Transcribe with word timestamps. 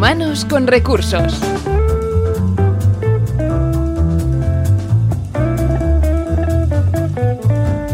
Humanos 0.00 0.46
con 0.46 0.66
recursos. 0.66 1.38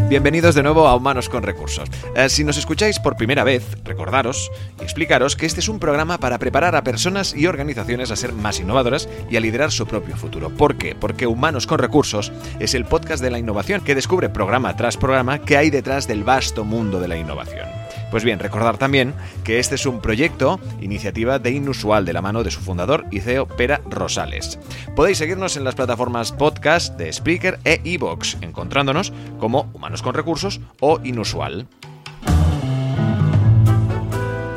Bienvenidos 0.08 0.54
de 0.54 0.62
nuevo 0.62 0.86
a 0.86 0.94
Humanos 0.94 1.28
con 1.28 1.42
Recursos. 1.42 1.88
Eh, 2.14 2.28
si 2.28 2.44
nos 2.44 2.58
escucháis 2.58 3.00
por 3.00 3.16
primera 3.16 3.42
vez, 3.42 3.76
recordaros 3.82 4.52
y 4.78 4.84
explicaros 4.84 5.34
que 5.34 5.46
este 5.46 5.58
es 5.58 5.68
un 5.68 5.80
programa 5.80 6.18
para 6.18 6.38
preparar 6.38 6.76
a 6.76 6.84
personas 6.84 7.34
y 7.34 7.48
organizaciones 7.48 8.12
a 8.12 8.16
ser 8.16 8.32
más 8.32 8.60
innovadoras 8.60 9.08
y 9.28 9.36
a 9.36 9.40
liderar 9.40 9.72
su 9.72 9.84
propio 9.84 10.16
futuro. 10.16 10.50
¿Por 10.50 10.76
qué? 10.76 10.94
Porque 10.94 11.26
Humanos 11.26 11.66
con 11.66 11.80
Recursos 11.80 12.30
es 12.60 12.74
el 12.74 12.84
podcast 12.84 13.20
de 13.20 13.32
la 13.32 13.40
innovación 13.40 13.80
que 13.80 13.96
descubre 13.96 14.28
programa 14.28 14.76
tras 14.76 14.96
programa 14.96 15.40
qué 15.40 15.56
hay 15.56 15.70
detrás 15.70 16.06
del 16.06 16.22
vasto 16.22 16.64
mundo 16.64 17.00
de 17.00 17.08
la 17.08 17.16
innovación. 17.16 17.75
Pues 18.10 18.24
bien, 18.24 18.38
recordar 18.38 18.78
también 18.78 19.14
que 19.44 19.58
este 19.58 19.74
es 19.74 19.84
un 19.86 20.00
proyecto, 20.00 20.60
iniciativa 20.80 21.38
de 21.38 21.50
Inusual, 21.50 22.04
de 22.04 22.12
la 22.12 22.22
mano 22.22 22.44
de 22.44 22.50
su 22.50 22.60
fundador 22.60 23.04
y 23.10 23.20
CEO 23.20 23.46
Pera 23.46 23.80
Rosales. 23.90 24.58
Podéis 24.94 25.18
seguirnos 25.18 25.56
en 25.56 25.64
las 25.64 25.74
plataformas 25.74 26.32
podcast 26.32 26.96
de 26.96 27.12
Spreaker 27.12 27.58
e 27.64 27.80
iVoox, 27.82 28.36
encontrándonos 28.42 29.12
como 29.38 29.70
Humanos 29.72 30.02
con 30.02 30.14
Recursos 30.14 30.60
o 30.80 31.00
Inusual. 31.02 31.66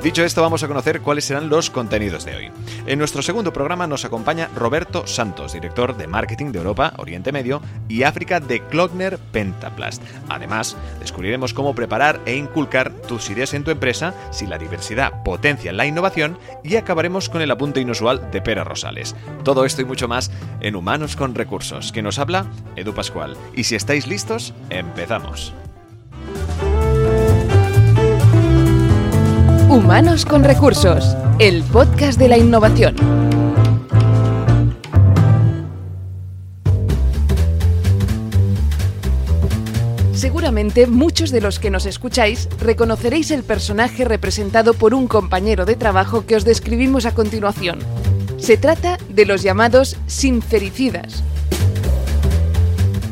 Dicho 0.03 0.23
esto, 0.23 0.41
vamos 0.41 0.63
a 0.63 0.69
conocer 0.69 1.01
cuáles 1.01 1.25
serán 1.25 1.49
los 1.49 1.69
contenidos 1.69 2.23
de 2.23 2.33
hoy. 2.33 2.51
En 2.87 2.99
nuestro 2.99 3.21
segundo 3.21 3.51
programa 3.51 3.85
nos 3.85 4.05
acompaña 4.05 4.49
Roberto 4.55 5.05
Santos, 5.05 5.51
director 5.51 5.97
de 5.97 6.07
marketing 6.07 6.53
de 6.53 6.59
Europa, 6.59 6.93
Oriente 6.97 7.33
Medio 7.33 7.61
y 7.89 8.03
África 8.03 8.39
de 8.39 8.61
Klogner 8.61 9.17
Pentaplast. 9.17 10.01
Además, 10.29 10.77
descubriremos 11.01 11.53
cómo 11.53 11.75
preparar 11.75 12.21
e 12.25 12.37
inculcar 12.37 12.93
tus 12.93 13.29
ideas 13.29 13.53
en 13.53 13.65
tu 13.65 13.71
empresa 13.71 14.13
si 14.31 14.47
la 14.47 14.57
diversidad 14.57 15.21
potencia 15.23 15.73
la 15.73 15.85
innovación 15.85 16.39
y 16.63 16.77
acabaremos 16.77 17.27
con 17.27 17.41
el 17.41 17.51
apunte 17.51 17.81
inusual 17.81 18.31
de 18.31 18.41
Pera 18.41 18.63
Rosales. 18.63 19.17
Todo 19.43 19.65
esto 19.65 19.81
y 19.81 19.85
mucho 19.85 20.07
más 20.07 20.31
en 20.61 20.77
Humanos 20.77 21.17
con 21.17 21.35
Recursos, 21.35 21.91
que 21.91 22.01
nos 22.01 22.19
habla 22.19 22.45
Edu 22.77 22.93
Pascual. 22.93 23.35
Y 23.53 23.65
si 23.65 23.75
estáis 23.75 24.07
listos, 24.07 24.53
empezamos. 24.69 25.53
Humanos 29.69 30.25
con 30.25 30.43
Recursos, 30.43 31.15
el 31.37 31.61
podcast 31.61 32.17
de 32.17 32.27
la 32.27 32.39
innovación. 32.39 32.95
Seguramente 40.11 40.87
muchos 40.87 41.29
de 41.29 41.41
los 41.41 41.59
que 41.59 41.69
nos 41.69 41.85
escucháis 41.85 42.49
reconoceréis 42.59 43.29
el 43.29 43.43
personaje 43.43 44.05
representado 44.05 44.73
por 44.73 44.95
un 44.95 45.07
compañero 45.07 45.67
de 45.67 45.75
trabajo 45.75 46.25
que 46.25 46.35
os 46.35 46.45
describimos 46.45 47.05
a 47.05 47.13
continuación. 47.13 47.77
Se 48.39 48.57
trata 48.57 48.97
de 49.07 49.27
los 49.27 49.43
llamados 49.43 49.97
sincericidas, 50.07 51.23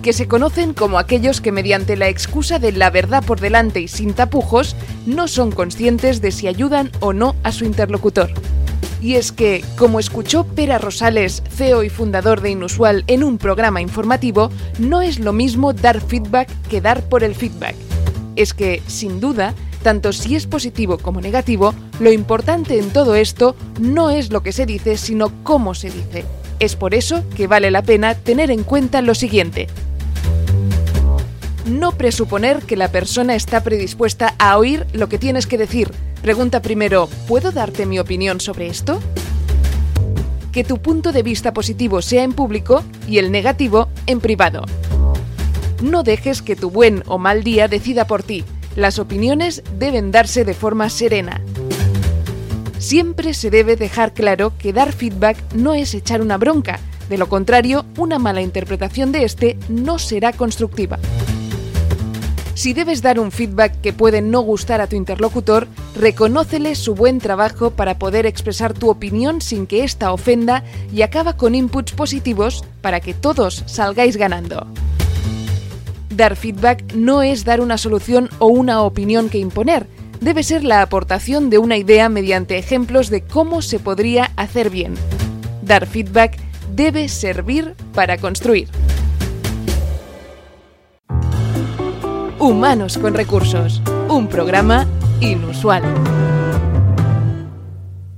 que 0.08 0.14
se 0.14 0.30
conocen 0.30 0.74
como 0.74 1.00
aquellos 1.00 1.42
que 1.42 1.52
mediante 1.52 1.98
la 1.98 2.08
excusa 2.08 2.60
de 2.60 2.72
la 2.72 2.90
verdad 2.90 3.26
por 3.26 3.42
delante 3.42 3.82
y 3.82 3.90
sin 3.90 4.14
tapujos 4.14 4.74
no 5.06 5.28
son 5.28 5.52
conscientes 5.52 6.22
de 6.22 6.32
si 6.32 6.48
ayudan 6.48 6.92
o 7.02 7.12
no 7.12 7.36
a 7.44 7.52
su 7.52 7.66
interlocutor. 7.66 8.32
Y 9.02 9.16
es 9.16 9.34
que, 9.34 9.66
como 9.78 10.00
escuchó 10.00 10.46
Pera 10.46 10.78
Rosales, 10.78 11.44
CEO 11.50 11.84
y 11.84 11.90
fundador 11.90 12.40
de 12.40 12.52
Inusual 12.52 13.04
en 13.08 13.22
un 13.22 13.38
programa 13.38 13.82
informativo, 13.82 14.50
no 14.80 15.02
es 15.02 15.20
lo 15.20 15.34
mismo 15.34 15.74
dar 15.74 16.00
feedback 16.00 16.48
que 16.70 16.80
dar 16.80 17.02
por 17.10 17.26
el 17.26 17.36
feedback. 17.36 17.76
Es 18.38 18.54
que, 18.54 18.82
sin 18.88 19.20
duda, 19.20 19.56
tanto 19.84 20.14
si 20.14 20.38
es 20.38 20.48
positivo 20.48 21.00
como 21.00 21.20
negativo, 21.20 21.74
lo 22.00 22.14
importante 22.14 22.80
en 22.80 22.92
todo 22.92 23.16
esto 23.16 23.58
no 23.82 24.10
es 24.10 24.32
lo 24.32 24.42
que 24.42 24.54
se 24.54 24.66
dice, 24.66 24.96
sino 24.96 25.34
cómo 25.44 25.74
se 25.74 25.90
dice. 25.90 26.24
Es 26.60 26.78
por 26.78 26.94
eso 26.96 27.26
que 27.36 27.48
vale 27.48 27.72
la 27.72 27.84
pena 27.84 28.16
tener 28.16 28.52
en 28.52 28.64
cuenta 28.64 29.02
lo 29.02 29.14
siguiente. 29.14 29.68
No 31.68 31.92
presuponer 31.92 32.64
que 32.64 32.78
la 32.78 32.92
persona 32.92 33.36
está 33.36 33.62
predispuesta 33.62 34.36
a 34.40 34.58
oír 34.58 34.88
lo 34.94 35.10
que 35.10 35.18
tienes 35.18 35.48
que 35.48 35.58
decir. 35.58 35.92
Pregunta 36.22 36.62
primero, 36.62 37.10
¿puedo 37.28 37.52
darte 37.52 37.86
mi 37.86 38.00
opinión 38.00 38.40
sobre 38.40 38.68
esto? 38.68 39.02
Que 40.54 40.64
tu 40.64 40.78
punto 40.78 41.12
de 41.12 41.24
vista 41.24 41.54
positivo 41.54 42.02
sea 42.02 42.24
en 42.24 42.32
público 42.32 42.86
y 43.06 43.18
el 43.18 43.32
negativo 43.34 43.90
en 44.06 44.22
privado. 44.22 44.64
No 45.84 46.04
dejes 46.04 46.42
que 46.42 46.56
tu 46.56 46.72
buen 46.72 47.04
o 47.06 47.18
mal 47.18 47.44
día 47.44 47.68
decida 47.68 48.08
por 48.08 48.24
ti. 48.24 48.46
Las 48.78 48.98
opiniones 48.98 49.62
deben 49.78 50.12
darse 50.12 50.46
de 50.46 50.54
forma 50.54 50.90
serena. 50.90 51.42
Siempre 52.80 53.34
se 53.34 53.50
debe 53.50 53.76
dejar 53.76 54.14
claro 54.14 54.54
que 54.58 54.72
dar 54.72 54.94
feedback 54.94 55.38
no 55.54 55.74
es 55.74 55.94
echar 55.94 56.22
una 56.22 56.38
bronca. 56.38 56.80
De 57.10 57.18
lo 57.18 57.28
contrario, 57.28 57.86
una 57.98 58.20
mala 58.20 58.42
interpretación 58.42 59.12
de 59.12 59.26
este 59.26 59.60
no 59.68 60.00
será 60.00 60.32
constructiva. 60.32 60.98
Si 62.58 62.74
debes 62.74 63.04
dar 63.04 63.20
un 63.20 63.32
feedback 63.32 63.82
que 63.82 63.94
puede 63.94 64.24
no 64.24 64.42
gustar 64.42 64.82
a 64.82 64.88
tu 64.88 64.96
interlocutor, 64.96 65.68
reconócele 65.96 66.74
su 66.74 66.96
buen 66.96 67.20
trabajo 67.20 67.70
para 67.70 68.00
poder 68.00 68.26
expresar 68.26 68.74
tu 68.74 68.90
opinión 68.90 69.42
sin 69.42 69.68
que 69.68 69.84
ésta 69.84 70.12
ofenda 70.12 70.64
y 70.92 71.04
acaba 71.04 71.38
con 71.38 71.54
inputs 71.54 71.92
positivos 71.92 72.66
para 72.82 73.00
que 73.00 73.14
todos 73.14 73.64
salgáis 73.68 74.18
ganando. 74.18 74.66
Dar 76.10 76.36
feedback 76.36 76.96
no 76.96 77.22
es 77.22 77.46
dar 77.46 77.62
una 77.62 77.78
solución 77.78 78.28
o 78.40 78.48
una 78.48 78.82
opinión 78.82 79.30
que 79.30 79.38
imponer, 79.38 79.86
debe 80.20 80.42
ser 80.42 80.64
la 80.64 80.82
aportación 80.82 81.52
de 81.52 81.60
una 81.60 81.78
idea 81.78 82.10
mediante 82.10 82.58
ejemplos 82.58 83.12
de 83.12 83.22
cómo 83.22 83.62
se 83.62 83.78
podría 83.78 84.32
hacer 84.36 84.72
bien. 84.72 84.96
Dar 85.62 85.86
feedback 85.86 86.40
debe 86.74 87.08
servir 87.08 87.76
para 87.94 88.18
construir. 88.18 88.68
Humanos 92.40 93.00
con 93.00 93.16
Recursos, 93.16 93.82
un 94.10 94.28
programa 94.30 94.86
inusual. 95.22 95.82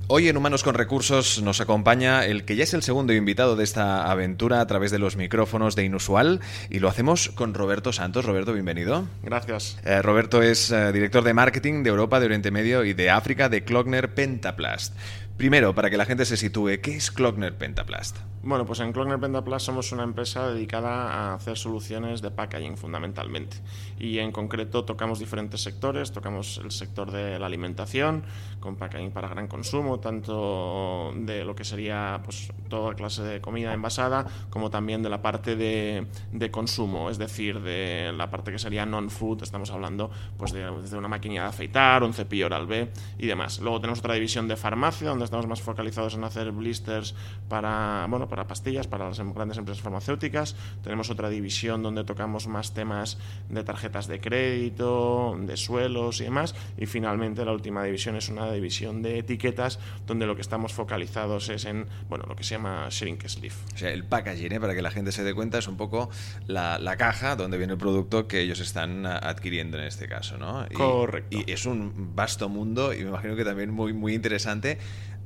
Hoy 0.08 0.28
en 0.28 0.36
Humanos 0.36 0.62
con 0.62 0.74
Recursos 0.74 1.40
nos 1.40 1.62
acompaña 1.62 2.26
el 2.26 2.44
que 2.44 2.54
ya 2.54 2.64
es 2.64 2.74
el 2.74 2.82
segundo 2.82 3.14
invitado 3.14 3.56
de 3.56 3.64
esta 3.64 4.10
aventura 4.10 4.60
a 4.60 4.66
través 4.66 4.90
de 4.90 4.98
los 4.98 5.16
micrófonos 5.16 5.74
de 5.74 5.84
Inusual 5.84 6.40
y 6.68 6.80
lo 6.80 6.88
hacemos 6.88 7.30
con 7.30 7.54
Roberto 7.54 7.94
Santos. 7.94 8.26
Roberto, 8.26 8.52
bienvenido. 8.52 9.06
Gracias. 9.22 9.78
Eh, 9.84 10.02
Roberto 10.02 10.42
es 10.42 10.70
eh, 10.70 10.92
director 10.92 11.24
de 11.24 11.32
marketing 11.32 11.82
de 11.82 11.88
Europa, 11.88 12.20
de 12.20 12.26
Oriente 12.26 12.50
Medio 12.50 12.84
y 12.84 12.92
de 12.92 13.08
África 13.08 13.48
de 13.48 13.64
Klogner 13.64 14.12
Pentaplast. 14.12 14.94
Primero, 15.40 15.74
para 15.74 15.88
que 15.88 15.96
la 15.96 16.04
gente 16.04 16.26
se 16.26 16.36
sitúe, 16.36 16.82
¿qué 16.82 16.96
es 16.96 17.10
Klogner 17.10 17.56
Pentaplast? 17.56 18.18
Bueno, 18.42 18.66
pues 18.66 18.80
en 18.80 18.92
Klogner 18.92 19.18
Pentaplast 19.18 19.64
somos 19.64 19.90
una 19.92 20.02
empresa 20.02 20.48
dedicada 20.48 21.12
a 21.12 21.34
hacer 21.34 21.56
soluciones 21.56 22.20
de 22.20 22.30
packaging 22.30 22.76
fundamentalmente. 22.76 23.56
Y 23.98 24.18
en 24.18 24.32
concreto 24.32 24.84
tocamos 24.84 25.18
diferentes 25.18 25.62
sectores, 25.62 26.12
tocamos 26.12 26.58
el 26.62 26.70
sector 26.70 27.10
de 27.10 27.38
la 27.38 27.46
alimentación, 27.46 28.22
con 28.58 28.76
packaging 28.76 29.12
para 29.12 29.28
gran 29.28 29.46
consumo, 29.46 29.98
tanto 29.98 31.12
de 31.16 31.44
lo 31.44 31.54
que 31.54 31.64
sería 31.64 32.20
pues, 32.22 32.50
toda 32.68 32.94
clase 32.94 33.22
de 33.22 33.40
comida 33.40 33.72
envasada, 33.72 34.26
como 34.50 34.70
también 34.70 35.02
de 35.02 35.08
la 35.08 35.22
parte 35.22 35.56
de, 35.56 36.06
consumo, 36.50 37.08
es 37.08 37.16
decir, 37.16 37.60
de 37.60 38.12
la 38.14 38.30
parte 38.30 38.52
que 38.52 38.58
sería 38.58 38.84
non-food, 38.84 39.42
estamos 39.42 39.70
hablando 39.70 40.10
pues, 40.36 40.52
de, 40.52 40.68
una 40.96 41.08
maquinilla 41.08 41.42
de 41.42 41.48
afeitar, 41.48 42.02
un 42.02 42.12
cepillo 42.12 42.46
oral 42.46 42.66
B 42.66 42.90
y 43.18 43.26
demás. 43.26 43.58
Luego 43.60 43.80
tenemos 43.80 44.00
otra 44.00 44.14
división 44.14 44.48
de 44.48 44.56
farmacia, 44.56 45.08
donde 45.08 45.29
estamos 45.30 45.46
más 45.46 45.62
focalizados 45.62 46.14
en 46.14 46.24
hacer 46.24 46.50
blisters 46.50 47.14
para, 47.48 48.04
bueno, 48.10 48.28
para 48.28 48.48
pastillas, 48.48 48.88
para 48.88 49.06
las 49.08 49.20
em, 49.20 49.32
grandes 49.32 49.58
empresas 49.58 49.80
farmacéuticas. 49.80 50.56
Tenemos 50.82 51.08
otra 51.08 51.28
división 51.28 51.84
donde 51.84 52.02
tocamos 52.02 52.48
más 52.48 52.74
temas 52.74 53.16
de 53.48 53.62
tarjetas 53.62 54.08
de 54.08 54.20
crédito, 54.20 55.38
de 55.40 55.56
suelos 55.56 56.20
y 56.20 56.24
demás. 56.24 56.56
Y 56.76 56.86
finalmente 56.86 57.44
la 57.44 57.52
última 57.52 57.84
división 57.84 58.16
es 58.16 58.28
una 58.28 58.50
división 58.50 59.02
de 59.02 59.20
etiquetas 59.20 59.78
donde 60.04 60.26
lo 60.26 60.34
que 60.34 60.42
estamos 60.42 60.72
focalizados 60.72 61.48
es 61.48 61.64
en, 61.64 61.86
bueno, 62.08 62.24
lo 62.26 62.34
que 62.34 62.42
se 62.42 62.56
llama 62.56 62.88
shrink 62.90 63.24
sleeve. 63.28 63.54
O 63.72 63.78
sea, 63.78 63.92
el 63.92 64.04
packaging, 64.04 64.54
¿eh? 64.54 64.60
para 64.60 64.74
que 64.74 64.82
la 64.82 64.90
gente 64.90 65.12
se 65.12 65.22
dé 65.22 65.32
cuenta, 65.32 65.58
es 65.58 65.68
un 65.68 65.76
poco 65.76 66.10
la, 66.48 66.80
la, 66.80 66.96
caja 66.96 67.36
donde 67.36 67.56
viene 67.56 67.74
el 67.74 67.78
producto 67.78 68.26
que 68.26 68.40
ellos 68.40 68.58
están 68.58 69.06
adquiriendo 69.06 69.78
en 69.78 69.84
este 69.84 70.08
caso, 70.08 70.38
¿no? 70.38 70.66
Y, 70.68 70.74
Correcto. 70.74 71.36
Y 71.36 71.52
es 71.52 71.66
un 71.66 72.16
vasto 72.16 72.48
mundo 72.48 72.92
y 72.92 73.04
me 73.04 73.10
imagino 73.10 73.36
que 73.36 73.44
también 73.44 73.70
muy, 73.70 73.92
muy 73.92 74.14
interesante 74.14 74.78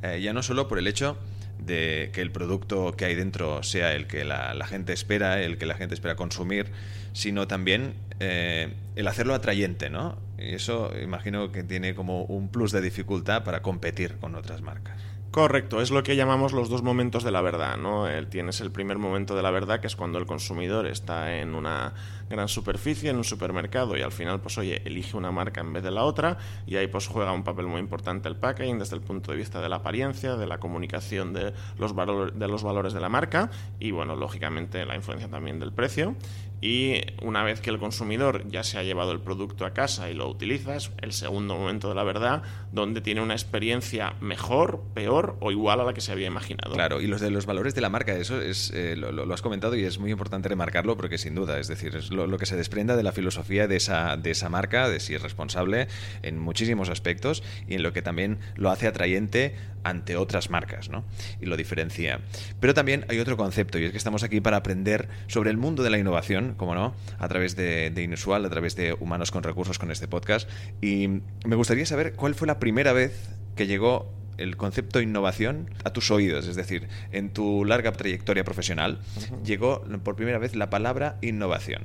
eh, 0.04 0.20
ya 0.20 0.34
no 0.34 0.42
solo 0.42 0.68
por 0.68 0.78
el 0.78 0.86
hecho 0.86 1.16
de 1.58 2.10
que 2.12 2.20
el 2.20 2.30
producto 2.30 2.92
que 2.92 3.06
hay 3.06 3.14
dentro 3.14 3.62
sea 3.62 3.94
el 3.94 4.06
que 4.06 4.22
la, 4.24 4.54
gente 4.66 4.92
espera, 4.92 5.40
el 5.40 5.56
que 5.56 5.64
la 5.64 5.76
gente 5.76 5.94
espera 5.94 6.14
consumir, 6.14 6.66
sino 7.14 7.48
también 7.48 7.94
eh, 8.20 8.74
el 8.96 9.08
hacerlo 9.08 9.34
atrayente, 9.34 9.88
¿no? 9.88 10.18
Y 10.38 10.54
eso 10.54 10.92
imagino 11.02 11.52
que 11.52 11.62
tiene 11.62 11.94
como 11.94 12.24
un 12.24 12.50
plus 12.50 12.70
de 12.70 12.82
dificultad 12.82 13.44
para 13.44 13.62
competir 13.62 14.18
con 14.18 14.34
otras 14.34 14.60
marcas. 14.60 15.00
Correcto, 15.30 15.80
es 15.80 15.90
lo 15.90 16.02
que 16.02 16.16
llamamos 16.16 16.52
los 16.52 16.68
dos 16.68 16.82
momentos 16.82 17.24
de 17.24 17.32
la 17.32 17.40
verdad, 17.40 17.76
¿no? 17.76 18.06
tienes 18.28 18.60
el 18.60 18.70
primer 18.70 18.98
momento 18.98 19.34
de 19.34 19.42
la 19.42 19.50
verdad, 19.50 19.80
que 19.80 19.88
es 19.88 19.96
cuando 19.96 20.18
el 20.18 20.26
consumidor 20.26 20.86
está 20.86 21.38
en 21.38 21.56
una 21.56 21.92
gran 22.28 22.48
superficie, 22.48 23.10
en 23.10 23.16
un 23.16 23.24
supermercado, 23.24 23.96
y 23.96 24.02
al 24.02 24.12
final, 24.12 24.40
pues 24.40 24.58
oye, 24.58 24.82
elige 24.84 25.16
una 25.16 25.30
marca 25.30 25.60
en 25.60 25.72
vez 25.72 25.82
de 25.82 25.90
la 25.90 26.04
otra, 26.04 26.38
y 26.66 26.76
ahí 26.76 26.86
pues 26.86 27.06
juega 27.06 27.32
un 27.32 27.44
papel 27.44 27.66
muy 27.66 27.80
importante 27.80 28.28
el 28.28 28.36
packaging 28.36 28.78
desde 28.78 28.96
el 28.96 29.02
punto 29.02 29.32
de 29.32 29.38
vista 29.38 29.60
de 29.60 29.68
la 29.68 29.76
apariencia, 29.76 30.36
de 30.36 30.46
la 30.46 30.58
comunicación 30.58 31.32
de 31.32 31.52
los, 31.78 31.94
valores, 31.94 32.38
de 32.38 32.48
los 32.48 32.62
valores 32.62 32.92
de 32.92 33.00
la 33.00 33.08
marca, 33.08 33.50
y 33.78 33.90
bueno, 33.90 34.16
lógicamente 34.16 34.84
la 34.84 34.96
influencia 34.96 35.28
también 35.28 35.58
del 35.58 35.72
precio. 35.72 36.14
Y 36.60 37.02
una 37.20 37.42
vez 37.42 37.60
que 37.60 37.68
el 37.68 37.78
consumidor 37.78 38.48
ya 38.48 38.64
se 38.64 38.78
ha 38.78 38.82
llevado 38.82 39.12
el 39.12 39.20
producto 39.20 39.66
a 39.66 39.74
casa 39.74 40.08
y 40.08 40.14
lo 40.14 40.26
utiliza, 40.30 40.76
es 40.76 40.92
el 41.02 41.12
segundo 41.12 41.58
momento 41.58 41.90
de 41.90 41.94
la 41.94 42.04
verdad, 42.04 42.42
donde 42.72 43.02
tiene 43.02 43.20
una 43.20 43.34
experiencia 43.34 44.14
mejor, 44.22 44.82
peor 44.94 45.36
o 45.40 45.50
igual 45.50 45.80
a 45.80 45.84
la 45.84 45.92
que 45.92 46.00
se 46.00 46.10
había 46.12 46.26
imaginado. 46.26 46.72
Claro, 46.72 47.02
y 47.02 47.06
los 47.06 47.20
de 47.20 47.30
los 47.30 47.44
valores 47.44 47.74
de 47.74 47.82
la 47.82 47.90
marca, 47.90 48.14
eso 48.16 48.40
es 48.40 48.72
eh, 48.74 48.96
lo, 48.96 49.30
has 49.34 49.42
comentado 49.42 49.76
y 49.76 49.84
es 49.84 49.98
muy 49.98 50.10
importante 50.10 50.48
remarcarlo 50.48 50.96
porque 50.96 51.18
sin 51.18 51.34
duda, 51.34 51.58
es 51.58 51.68
decir, 51.68 51.94
es 51.96 52.10
lo, 52.14 52.38
que 52.38 52.46
se 52.46 52.56
desprenda 52.56 52.96
de 52.96 53.02
la 53.02 53.12
filosofía 53.12 53.66
de 53.66 53.76
esa, 53.76 54.16
de 54.16 54.30
esa 54.30 54.48
marca, 54.48 54.88
de 54.88 55.00
si 55.00 55.14
es 55.14 55.22
responsable 55.22 55.88
en 56.22 56.38
muchísimos 56.38 56.88
aspectos 56.88 57.42
y 57.68 57.74
en 57.74 57.82
lo 57.82 57.92
que 57.92 58.02
también 58.02 58.38
lo 58.56 58.70
hace 58.70 58.86
atrayente 58.86 59.54
ante 59.84 60.16
otras 60.16 60.50
marcas, 60.50 60.88
¿no? 60.88 61.04
Y 61.40 61.46
lo 61.46 61.56
diferencia. 61.56 62.20
Pero 62.58 62.74
también 62.74 63.04
hay 63.08 63.20
otro 63.20 63.36
concepto 63.36 63.78
y 63.78 63.84
es 63.84 63.90
que 63.92 63.98
estamos 63.98 64.22
aquí 64.22 64.40
para 64.40 64.56
aprender 64.56 65.08
sobre 65.26 65.50
el 65.50 65.56
mundo 65.56 65.82
de 65.82 65.90
la 65.90 65.98
innovación 65.98 66.54
como 66.56 66.74
no, 66.74 66.94
a 67.18 67.28
través 67.28 67.54
de, 67.54 67.92
Inusual, 67.96 68.44
a 68.44 68.50
través 68.50 68.76
de 68.76 68.94
Humanos 68.94 69.30
con 69.30 69.42
Recursos 69.42 69.78
con 69.78 69.90
este 69.90 70.08
podcast. 70.08 70.48
Y 70.80 71.08
me 71.44 71.56
gustaría 71.56 71.86
saber 71.86 72.14
cuál 72.14 72.34
fue 72.34 72.46
la 72.46 72.58
primera 72.58 72.92
vez 72.92 73.30
que 73.54 73.66
llegó 73.66 74.12
el 74.38 74.56
concepto 74.56 75.00
innovación 75.00 75.70
a 75.84 75.90
tus 75.90 76.10
oídos, 76.10 76.46
es 76.46 76.56
decir, 76.56 76.88
en 77.12 77.30
tu 77.30 77.64
larga 77.64 77.92
trayectoria 77.92 78.44
profesional, 78.44 78.98
llegó 79.44 79.82
por 80.02 80.16
primera 80.16 80.38
vez 80.38 80.54
la 80.54 80.70
palabra 80.70 81.16
innovación. 81.22 81.82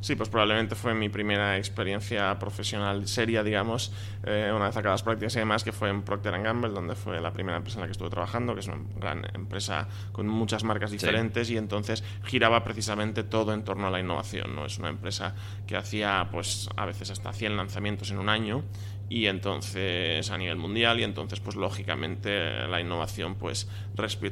Sí, 0.00 0.16
pues 0.16 0.30
probablemente 0.30 0.74
fue 0.74 0.94
mi 0.94 1.10
primera 1.10 1.58
experiencia 1.58 2.38
profesional 2.38 3.06
seria, 3.06 3.42
digamos, 3.42 3.92
eh, 4.24 4.50
una 4.54 4.66
vez 4.66 4.76
acabadas 4.76 5.02
prácticas 5.02 5.36
y 5.36 5.40
demás, 5.40 5.62
que 5.62 5.72
fue 5.72 5.90
en 5.90 6.02
Procter 6.02 6.40
Gamble, 6.40 6.70
donde 6.70 6.94
fue 6.94 7.20
la 7.20 7.32
primera 7.32 7.58
empresa 7.58 7.76
en 7.78 7.82
la 7.82 7.86
que 7.86 7.92
estuve 7.92 8.08
trabajando, 8.08 8.54
que 8.54 8.60
es 8.60 8.66
una 8.66 8.78
gran 8.98 9.26
empresa 9.34 9.88
con 10.12 10.26
muchas 10.26 10.64
marcas 10.64 10.90
diferentes 10.90 11.50
y 11.50 11.58
entonces 11.58 12.02
giraba 12.24 12.64
precisamente 12.64 13.24
todo 13.24 13.52
en 13.52 13.62
torno 13.62 13.88
a 13.88 13.90
la 13.90 14.00
innovación. 14.00 14.54
¿no? 14.56 14.64
Es 14.64 14.78
una 14.78 14.88
empresa 14.88 15.34
que 15.66 15.76
hacía, 15.76 16.28
pues, 16.32 16.70
a 16.76 16.86
veces 16.86 17.10
hasta 17.10 17.34
100 17.34 17.58
lanzamientos 17.58 18.10
en 18.10 18.18
un 18.18 18.30
año 18.30 18.62
y 19.10 19.26
entonces 19.26 20.30
a 20.30 20.38
nivel 20.38 20.56
mundial 20.56 21.00
y 21.00 21.02
entonces 21.02 21.40
pues 21.40 21.56
lógicamente 21.56 22.66
la 22.68 22.80
innovación 22.80 23.34
pues 23.34 23.68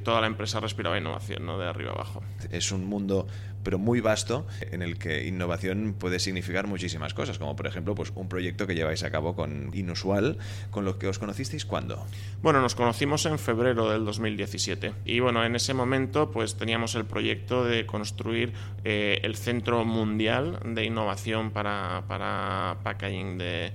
toda 0.05 0.21
la 0.21 0.29
empresa 0.29 0.61
respiraba 0.61 0.97
innovación 0.97 1.45
no 1.45 1.59
de 1.59 1.67
arriba 1.67 1.91
abajo. 1.91 2.23
Es 2.51 2.71
un 2.71 2.87
mundo 2.87 3.27
pero 3.65 3.79
muy 3.79 4.01
vasto 4.01 4.47
en 4.71 4.83
el 4.83 4.97
que 4.99 5.27
innovación 5.27 5.97
puede 5.99 6.21
significar 6.21 6.69
muchísimas 6.69 7.13
cosas 7.13 7.39
como 7.39 7.57
por 7.57 7.67
ejemplo 7.67 7.97
pues 7.97 8.13
un 8.15 8.29
proyecto 8.29 8.69
que 8.69 8.77
lleváis 8.77 9.03
a 9.03 9.11
cabo 9.11 9.35
con 9.35 9.71
Inusual 9.75 10.39
con 10.71 10.85
lo 10.85 10.97
que 10.97 11.09
os 11.09 11.19
conocisteis 11.19 11.67
cuándo 11.67 12.07
bueno 12.41 12.63
nos 12.63 12.77
conocimos 12.77 13.27
en 13.27 13.39
febrero 13.41 13.91
del 13.91 14.05
2017 14.05 14.93
y 15.05 15.19
bueno 15.19 15.45
en 15.45 15.57
ese 15.57 15.75
momento 15.75 16.31
pues 16.31 16.55
teníamos 16.55 16.95
el 16.95 17.05
proyecto 17.05 17.65
de 17.65 17.85
construir 17.85 18.53
eh, 18.85 19.19
el 19.25 19.35
centro 19.35 19.85
mundial 19.85 20.61
de 20.65 20.85
innovación 20.85 21.51
para 21.51 22.05
para 22.07 22.79
packaging 22.85 23.39
de 23.39 23.73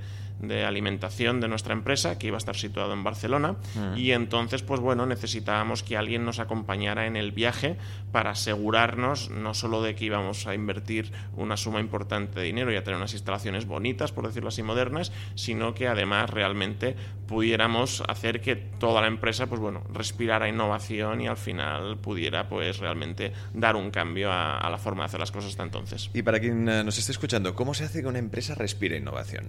de 0.48 0.66
alimentación 0.66 1.42
de 1.42 1.48
nuestra 1.48 1.74
empresa, 1.74 2.18
que 2.18 2.28
iba 2.28 2.38
a 2.38 2.40
estar 2.40 2.56
situado 2.56 2.94
en 2.94 3.04
Barcelona, 3.04 3.54
mm. 3.76 3.98
y 3.98 4.12
entonces, 4.12 4.62
pues 4.62 4.80
bueno, 4.80 5.06
necesitábamos 5.06 5.84
que 5.84 5.98
alguien 5.98 6.26
nos 6.26 6.40
acompañara 6.40 7.06
en 7.08 7.16
el 7.16 7.32
viaje 7.32 7.78
para 8.12 8.32
asegurarnos 8.32 9.30
no 9.30 9.54
solo 9.54 9.82
de 9.82 9.96
que 9.96 10.06
íbamos 10.06 10.48
a 10.48 10.54
invertir 10.54 11.12
una 11.36 11.58
suma 11.58 11.80
importante 11.80 12.40
de 12.40 12.46
dinero 12.46 12.72
y 12.72 12.76
a 12.76 12.84
tener 12.84 12.98
unas 12.98 13.14
instalaciones 13.14 13.66
bonitas, 13.66 14.12
por 14.12 14.28
decirlo 14.28 14.50
así, 14.50 14.64
modernas, 14.64 15.12
sino 15.36 15.74
que 15.74 15.88
además 15.88 16.30
realmente 16.30 16.96
pudiéramos 17.28 18.04
hacer 18.08 18.42
que 18.42 18.56
toda 18.56 19.02
la 19.02 19.08
empresa, 19.08 19.48
pues 19.48 19.60
bueno, 19.60 19.84
respirara 19.92 20.48
innovación 20.48 21.22
y 21.22 21.28
al 21.28 21.38
final 21.38 21.98
pudiera, 21.98 22.48
pues 22.48 22.78
realmente 22.78 23.34
dar 23.54 23.76
un 23.76 23.92
cambio 23.92 24.32
a, 24.32 24.58
a 24.58 24.70
la 24.70 24.78
forma 24.78 25.04
de 25.04 25.06
hacer 25.08 25.20
las 25.20 25.32
cosas 25.32 25.52
hasta 25.52 25.64
entonces. 25.64 26.10
Y 26.14 26.22
para 26.22 26.40
quien 26.40 26.68
eh, 26.70 26.84
nos 26.84 26.98
esté 26.98 27.12
escuchando, 27.12 27.56
¿cómo 27.56 27.74
se 27.74 27.86
hace 27.86 28.02
que 28.02 28.08
una 28.08 28.20
empresa 28.20 28.56
respire 28.56 28.98
innovación? 28.98 29.46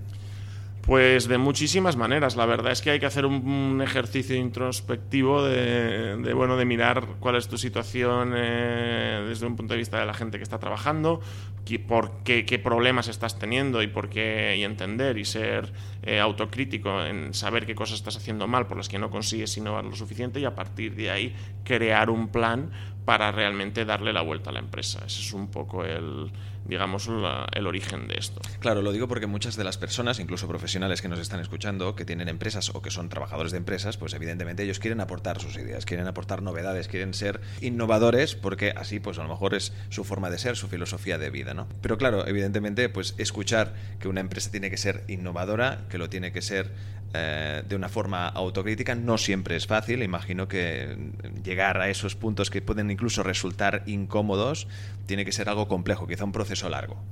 Pues 0.87 1.29
de 1.29 1.39
muchísimas 1.39 1.97
maneras. 1.97 2.37
La 2.37 2.45
verdad 2.45 2.71
es 2.71 2.83
que 2.83 2.91
hay 2.91 3.01
que 3.01 3.07
hacer 3.07 3.25
un, 3.25 3.81
ejercicio 3.81 4.37
introspectivo 4.37 5.43
de, 5.43 6.33
bueno, 6.35 6.59
de 6.59 6.67
mirar 6.67 7.07
cuál 7.21 7.37
es 7.37 7.49
tu 7.49 7.57
situación 7.57 8.35
eh, 8.37 9.25
desde 9.27 9.47
un 9.47 9.57
punto 9.57 9.73
de 9.73 9.79
vista 9.79 9.99
de 9.99 10.05
la 10.05 10.13
gente 10.13 10.37
que 10.37 10.43
está 10.43 10.59
trabajando, 10.59 11.21
qué, 11.65 11.87
qué, 12.23 12.45
qué 12.45 12.59
problemas 12.59 13.09
estás 13.09 13.39
teniendo 13.39 13.83
y 13.83 13.87
por 13.87 14.11
qué 14.11 14.57
y 14.59 14.65
entender 14.65 15.17
y 15.17 15.25
ser 15.25 15.73
eh, 16.03 16.21
autocrítico 16.21 17.03
en 17.03 17.33
saber 17.33 17.65
qué 17.65 17.75
cosas 17.75 17.97
estás 17.97 18.17
haciendo 18.19 18.47
mal 18.47 18.67
por 18.67 18.77
las 18.77 18.91
que 18.91 18.99
no 18.99 19.09
consigues 19.09 19.57
innovar 19.57 19.85
lo 19.85 19.97
suficiente 19.97 20.39
y 20.39 20.45
a 20.45 20.55
partir 20.55 20.95
de 20.95 21.11
ahí 21.11 21.35
crear 21.65 22.11
un 22.11 22.29
plan 22.29 22.71
para 23.07 23.33
realmente 23.33 23.87
darle 23.87 24.13
la 24.13 24.21
vuelta 24.21 24.51
a 24.51 24.53
la 24.53 24.61
empresa. 24.61 25.03
Ese 25.07 25.21
es 25.23 25.33
un 25.33 25.51
poco 25.51 25.85
el, 25.85 26.31
digamos, 26.67 27.09
el 27.53 27.67
origen 27.67 28.09
de 28.09 28.17
esto. 28.19 28.41
Claro, 28.61 28.83
lo 28.83 28.93
digo 28.93 29.09
porque 29.09 29.27
muchas 29.27 29.57
de 29.57 29.65
las 29.65 29.79
personas, 29.79 30.19
incluso 30.19 30.49
profesionales 30.49 31.03
que 31.03 31.09
nos 31.09 31.19
están 31.19 31.41
escuchando, 31.41 31.95
que 31.95 32.05
tienen 32.05 32.29
empresas 32.29 32.71
o 32.75 32.83
que 32.83 32.91
son 32.91 33.09
trabajadores 33.09 33.53
de 33.53 33.59
empresas, 33.59 33.97
pues 33.97 34.15
evidentemente 34.15 34.63
ellos 34.63 34.79
quieren 34.79 35.01
aportar 35.01 35.41
sus 35.41 35.57
ideas, 35.57 35.85
quieren 35.85 36.07
aportar 36.07 36.43
novedades, 36.43 36.89
quieren 36.89 37.15
ser 37.15 37.41
innovadores 37.61 38.35
porque 38.35 38.73
así 38.77 39.01
pues 39.01 39.19
a 39.19 39.23
lo 39.23 39.29
mejor 39.29 39.55
es 39.55 39.73
su 39.91 40.05
forma 40.05 40.31
de 40.31 40.39
ser, 40.39 40.57
su 40.57 40.69
filosofía 40.69 41.19
de 41.19 41.31
vida, 41.31 41.55
¿no? 41.55 41.69
Pero 41.81 41.99
claro, 41.99 42.27
evidentemente 42.27 42.89
pues 42.89 43.15
escuchar 43.19 43.75
que 43.99 44.09
una 44.09 44.21
empresa 44.21 44.51
tiene 44.51 44.71
que 44.71 44.77
ser 44.77 45.05
innovadora, 45.09 45.85
que 45.89 45.99
lo 45.99 46.09
tiene 46.09 46.33
que 46.33 46.43
ser 46.43 46.73
eh, 47.17 47.63
de 47.69 47.77
una 47.77 47.89
forma 47.89 48.27
autocrítica 48.27 48.97
no 48.97 49.19
siempre 49.19 49.55
es 49.55 49.69
fácil. 49.69 50.03
Imagino 50.03 50.49
que 50.49 50.97
llegar 51.45 51.81
a 51.81 51.89
esos 51.89 52.17
puntos 52.17 52.51
que 52.51 52.61
pueden 52.61 52.91
incluso 52.91 53.23
resultar 53.23 53.85
incómodos 53.87 54.67
tiene 55.07 55.25
que 55.25 55.33
ser 55.33 55.49
algo 55.49 55.69
complejo, 55.69 56.07
quizá 56.07 56.25
un 56.25 56.33
proceso 56.33 56.69
largo. 56.69 57.03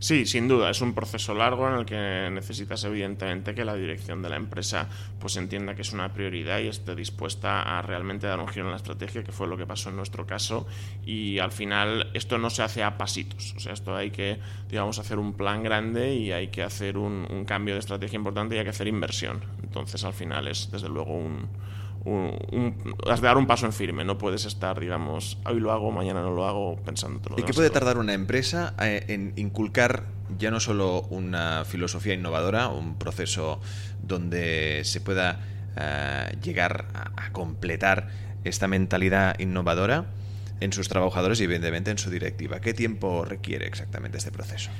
Sí, 0.00 0.24
sin 0.24 0.48
duda, 0.48 0.70
es 0.70 0.80
un 0.80 0.94
proceso 0.94 1.34
largo 1.34 1.68
en 1.68 1.74
el 1.74 1.84
que 1.84 2.30
necesitas 2.32 2.82
evidentemente 2.84 3.54
que 3.54 3.66
la 3.66 3.74
dirección 3.74 4.22
de 4.22 4.30
la 4.30 4.36
empresa 4.36 4.88
pues 5.18 5.36
entienda 5.36 5.74
que 5.74 5.82
es 5.82 5.92
una 5.92 6.14
prioridad 6.14 6.58
y 6.60 6.68
esté 6.68 6.94
dispuesta 6.94 7.60
a 7.78 7.82
realmente 7.82 8.26
dar 8.26 8.40
un 8.40 8.48
giro 8.48 8.64
en 8.64 8.70
la 8.70 8.78
estrategia, 8.78 9.22
que 9.22 9.30
fue 9.30 9.46
lo 9.46 9.58
que 9.58 9.66
pasó 9.66 9.90
en 9.90 9.96
nuestro 9.96 10.26
caso, 10.26 10.66
y 11.04 11.38
al 11.38 11.52
final 11.52 12.10
esto 12.14 12.38
no 12.38 12.48
se 12.48 12.62
hace 12.62 12.82
a 12.82 12.96
pasitos, 12.96 13.52
o 13.58 13.60
sea, 13.60 13.74
esto 13.74 13.94
hay 13.94 14.10
que, 14.10 14.38
digamos, 14.70 14.98
hacer 14.98 15.18
un 15.18 15.34
plan 15.34 15.62
grande 15.62 16.14
y 16.14 16.32
hay 16.32 16.48
que 16.48 16.62
hacer 16.62 16.96
un, 16.96 17.26
un 17.30 17.44
cambio 17.44 17.74
de 17.74 17.80
estrategia 17.80 18.16
importante 18.16 18.54
y 18.54 18.58
hay 18.58 18.64
que 18.64 18.70
hacer 18.70 18.88
inversión. 18.88 19.44
Entonces, 19.62 20.02
al 20.04 20.14
final 20.14 20.48
es 20.48 20.70
desde 20.70 20.88
luego 20.88 21.14
un, 21.14 21.46
has 23.08 23.20
de 23.20 23.26
dar 23.26 23.36
un 23.36 23.46
paso 23.46 23.66
en 23.66 23.72
firme, 23.72 24.04
no 24.04 24.16
puedes 24.16 24.46
estar, 24.46 24.80
digamos, 24.80 25.38
hoy 25.44 25.60
lo 25.60 25.72
hago, 25.72 25.90
mañana 25.92 26.22
no 26.22 26.30
lo 26.30 26.46
hago, 26.46 26.76
pensando. 26.76 27.20
¿Y 27.36 27.42
qué 27.42 27.52
puede 27.52 27.70
tardar 27.70 27.98
una 27.98 28.14
empresa 28.14 28.74
eh, 28.80 29.04
en 29.08 29.32
inculcar 29.36 30.04
ya 30.38 30.50
no 30.50 30.60
solo 30.60 31.02
una 31.10 31.64
filosofía 31.64 32.14
innovadora, 32.14 32.68
un 32.68 32.96
proceso 32.96 33.60
donde 34.02 34.82
se 34.84 35.00
pueda 35.00 35.40
eh, 35.76 36.36
llegar 36.42 36.86
a 37.16 37.32
completar 37.32 38.08
esta 38.44 38.66
mentalidad 38.68 39.38
innovadora 39.38 40.06
en 40.60 40.72
sus 40.72 40.88
trabajadores 40.88 41.40
y 41.40 41.44
evidentemente 41.44 41.90
en 41.90 41.98
su 41.98 42.10
directiva? 42.10 42.60
¿Qué 42.60 42.72
tiempo 42.72 43.24
requiere 43.24 43.66
exactamente 43.66 44.18
este 44.18 44.30
proceso? 44.30 44.70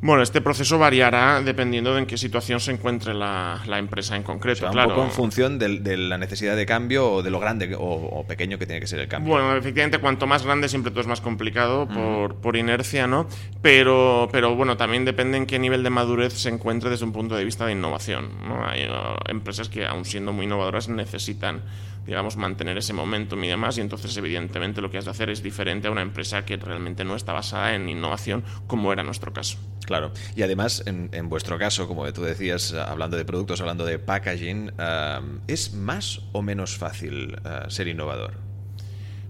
Bueno, 0.00 0.22
este 0.22 0.40
proceso 0.40 0.78
variará 0.78 1.42
dependiendo 1.42 1.92
de 1.92 2.00
en 2.00 2.06
qué 2.06 2.16
situación 2.16 2.60
se 2.60 2.70
encuentre 2.70 3.14
la, 3.14 3.60
empresa 3.78 4.16
en 4.16 4.22
concreto. 4.22 4.70
Un 4.70 4.88
poco 4.88 5.04
en 5.04 5.10
función 5.10 5.58
de, 5.58 5.96
la 5.96 6.18
necesidad 6.18 6.56
de 6.56 6.66
cambio 6.66 7.10
o 7.10 7.22
de 7.22 7.30
lo 7.30 7.40
grande 7.40 7.74
o, 7.78 8.24
pequeño 8.26 8.58
que 8.58 8.66
tiene 8.66 8.80
que 8.80 8.86
ser 8.86 9.00
el 9.00 9.08
cambio. 9.08 9.32
Bueno, 9.32 9.56
efectivamente, 9.56 9.98
cuanto 9.98 10.26
más 10.26 10.44
grande 10.44 10.68
siempre 10.68 10.90
todo 10.90 11.00
es 11.00 11.06
más 11.06 11.20
complicado 11.20 11.88
por, 11.88 12.36
por, 12.36 12.56
inercia, 12.56 13.06
¿no? 13.06 13.26
Pero, 13.62 14.28
pero 14.30 14.54
bueno, 14.54 14.76
también 14.76 15.04
depende 15.04 15.36
en 15.36 15.46
qué 15.46 15.58
nivel 15.58 15.82
de 15.82 15.90
madurez 15.90 16.32
se 16.34 16.48
encuentre 16.48 16.90
desde 16.90 17.04
un 17.04 17.12
punto 17.12 17.36
de 17.36 17.44
vista 17.44 17.66
de 17.66 17.72
innovación. 17.72 18.30
¿no? 18.46 18.66
Hay 18.66 18.84
uh, 18.84 19.30
empresas 19.30 19.68
que, 19.68 19.86
aun 19.86 20.04
siendo 20.04 20.32
muy 20.32 20.46
innovadoras, 20.46 20.88
necesitan 20.88 21.62
digamos, 22.08 22.38
mantener 22.38 22.78
ese 22.78 22.94
momentum 22.94 23.44
y 23.44 23.48
demás, 23.48 23.76
y 23.76 23.82
entonces 23.82 24.16
evidentemente 24.16 24.80
lo 24.80 24.90
que 24.90 24.96
has 24.96 25.04
de 25.04 25.10
hacer 25.10 25.28
es 25.28 25.42
diferente 25.42 25.88
a 25.88 25.90
una 25.90 26.00
empresa 26.00 26.46
que 26.46 26.56
realmente 26.56 27.04
no 27.04 27.14
está 27.14 27.34
basada 27.34 27.74
en 27.74 27.86
innovación, 27.86 28.44
como 28.66 28.94
era 28.94 29.02
nuestro 29.04 29.34
caso. 29.34 29.58
Claro, 29.84 30.12
y 30.34 30.42
además 30.42 30.82
en, 30.86 31.28
vuestro 31.28 31.58
caso, 31.58 31.86
como 31.86 32.10
tú 32.14 32.22
decías, 32.22 32.72
hablando 32.72 33.18
de 33.18 33.26
productos, 33.26 33.60
hablando 33.60 33.84
de 33.84 33.98
packaging, 33.98 34.72
eh, 34.78 35.20
¿es 35.48 35.74
más 35.74 36.22
o 36.32 36.40
menos 36.40 36.78
fácil 36.78 37.36
eh, 37.44 37.64
ser 37.68 37.88
innovador? 37.88 38.32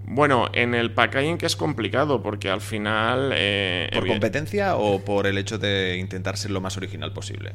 Bueno, 0.05 0.49
en 0.53 0.77
el 0.77 0.93
packaging 0.93 1.37
que 1.37 1.47
es 1.47 1.57
complicado 1.57 2.23
porque 2.23 2.49
al 2.49 2.61
final... 2.61 3.33
Eh, 3.35 3.91
¿Por 3.93 4.07
competencia 4.07 4.77
o 4.77 5.05
por 5.05 5.27
el 5.27 5.37
hecho 5.37 5.59
de 5.59 5.97
intentar 5.99 6.37
ser 6.37 6.53
lo 6.53 6.61
más 6.61 6.77
original 6.77 7.13
posible? 7.13 7.53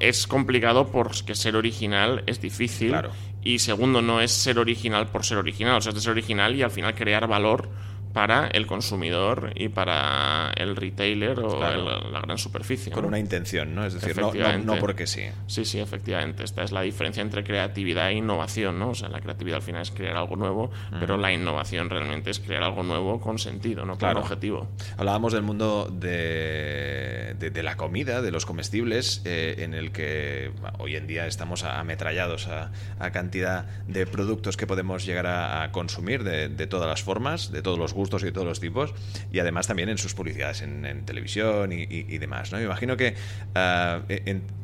es 0.00 0.26
complicado 0.26 0.90
porque 0.90 1.34
ser 1.34 1.54
original 1.54 2.24
es 2.26 2.40
difícil 2.40 2.96
Y 3.42 3.58
segundo, 3.58 4.02
no 4.02 4.20
es 4.20 4.32
ser 4.32 4.58
original 4.58 5.08
por 5.08 5.24
ser 5.24 5.38
original, 5.38 5.76
o 5.76 5.80
sea, 5.80 5.90
es 5.90 5.94
de 5.94 6.00
ser 6.00 6.12
original 6.12 6.54
y 6.54 6.62
al 6.62 6.70
final 6.70 6.94
crear 6.94 7.26
valor 7.26 7.68
para 8.12 8.48
el 8.48 8.66
consumidor 8.66 9.52
y 9.54 9.68
para 9.68 10.52
el 10.56 10.74
retailer 10.74 11.38
o 11.40 11.60
la 11.60 12.20
gran 12.20 12.38
superficie. 12.38 12.92
Con 12.92 13.04
una 13.04 13.18
intención, 13.18 13.74
¿no? 13.74 13.86
Es 13.86 13.94
decir, 13.94 14.16
no, 14.20 14.58
no, 14.58 14.78
porque 14.78 15.06
sí. 15.06 15.22
Sí, 15.46 15.64
sí, 15.64 15.78
efectivamente. 15.78 16.42
Esta 16.44 16.62
es 16.62 16.72
la 16.72 16.82
diferencia 16.82 17.22
entre 17.22 17.44
creatividad 17.44 18.10
e 18.10 18.14
innovación, 18.14 18.78
¿no? 18.78 18.90
O 18.90 18.94
sea, 18.94 19.08
la 19.08 19.20
creatividad 19.20 19.56
al 19.56 19.62
final 19.62 19.82
es 19.82 19.90
crear 19.90 20.16
algo 20.16 20.36
nuevo, 20.36 20.70
pero 20.98 21.16
la 21.16 21.32
innovación 21.32 21.88
realmente 21.88 22.30
es 22.30 22.40
crear 22.40 22.62
algo 22.62 22.82
nuevo 22.82 23.20
con 23.20 23.38
sentido, 23.38 23.84
¿no? 23.84 23.96
Con 23.96 24.16
objetivo. 24.16 24.68
Hablábamos 24.96 25.32
del 25.32 25.42
mundo 25.42 25.88
de, 25.92 27.36
de, 27.38 27.62
la 27.62 27.76
comida, 27.76 28.22
de 28.22 28.30
los 28.30 28.44
comestibles, 28.44 29.22
eh, 29.24 29.56
en 29.58 29.74
el 29.74 29.92
que 29.92 30.50
hoy 30.78 30.96
en 30.96 31.06
día 31.06 31.26
estamos 31.26 31.62
ametrallados 31.62 32.48
a, 32.48 32.72
a 32.98 33.10
cantidad 33.12 33.66
de 33.86 34.06
productos 34.06 34.56
que 34.56 34.66
podemos 34.66 35.06
llegar 35.06 35.26
a, 35.26 35.62
a 35.62 35.72
consumir 35.72 36.24
de, 36.24 36.48
de 36.48 36.66
todas 36.66 36.88
las 36.88 37.02
formas, 37.02 37.52
de 37.52 37.62
todos 37.62 37.78
los 37.78 37.92
gustos 37.92 37.99
y 38.00 38.26
de 38.26 38.32
todos 38.32 38.46
los 38.46 38.60
tipos, 38.60 38.94
y 39.32 39.38
además 39.38 39.66
también 39.66 39.88
en 39.88 39.98
sus 39.98 40.14
publicidades 40.14 40.62
en, 40.62 41.04
televisión 41.04 41.72
y, 41.72 42.18
demás. 42.18 42.52
¿no? 42.52 42.58
Me 42.58 42.64
imagino 42.64 42.96
que 42.96 43.14
ah, 43.54 44.02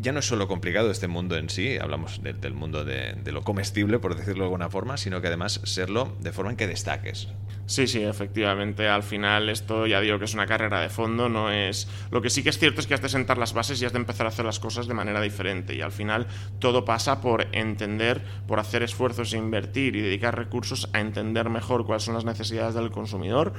ya 0.00 0.12
no 0.12 0.20
es 0.20 0.24
solo 0.24 0.48
complicado 0.48 0.90
este 0.90 1.08
mundo 1.08 1.36
en 1.36 1.50
sí, 1.50 1.76
hablamos 1.78 2.20
del 2.22 2.54
mundo 2.54 2.84
de, 2.84 3.16
lo 3.32 3.42
comestible, 3.42 3.98
por 3.98 4.16
decirlo 4.16 4.44
de 4.44 4.46
alguna 4.46 4.70
forma, 4.70 4.96
sino 4.96 5.20
que 5.20 5.28
además 5.28 5.60
serlo 5.64 6.16
de 6.20 6.32
forma 6.32 6.52
en 6.52 6.56
que 6.56 6.66
destaques. 6.66 7.28
Sí, 7.66 7.88
sí, 7.88 8.02
efectivamente. 8.02 8.88
Al 8.88 9.02
final 9.02 9.48
esto 9.48 9.86
ya 9.86 10.00
digo 10.00 10.20
que 10.20 10.24
es 10.24 10.34
una 10.34 10.46
carrera 10.46 10.80
de 10.80 10.88
fondo, 10.88 11.28
no 11.28 11.50
es... 11.50 11.88
Lo 12.12 12.22
que 12.22 12.30
sí 12.30 12.44
que 12.44 12.50
es 12.50 12.58
cierto 12.58 12.80
es 12.80 12.86
que 12.86 12.94
has 12.94 13.02
de 13.02 13.08
sentar 13.08 13.38
las 13.38 13.54
bases 13.54 13.82
y 13.82 13.84
has 13.84 13.92
de 13.92 13.98
empezar 13.98 14.24
a 14.26 14.28
hacer 14.28 14.44
las 14.44 14.60
cosas 14.60 14.86
de 14.86 14.94
manera 14.94 15.20
diferente. 15.20 15.74
Y 15.74 15.80
al 15.80 15.90
final 15.90 16.28
todo 16.60 16.84
pasa 16.84 17.20
por 17.20 17.48
entender, 17.52 18.22
por 18.46 18.60
hacer 18.60 18.84
esfuerzos 18.84 19.34
invertir 19.34 19.96
y 19.96 20.00
dedicar 20.00 20.36
recursos 20.36 20.88
a 20.92 21.00
entender 21.00 21.50
mejor 21.50 21.84
cuáles 21.84 22.04
son 22.04 22.14
las 22.14 22.24
necesidades 22.24 22.74
del 22.74 22.92
consumidor 22.92 23.52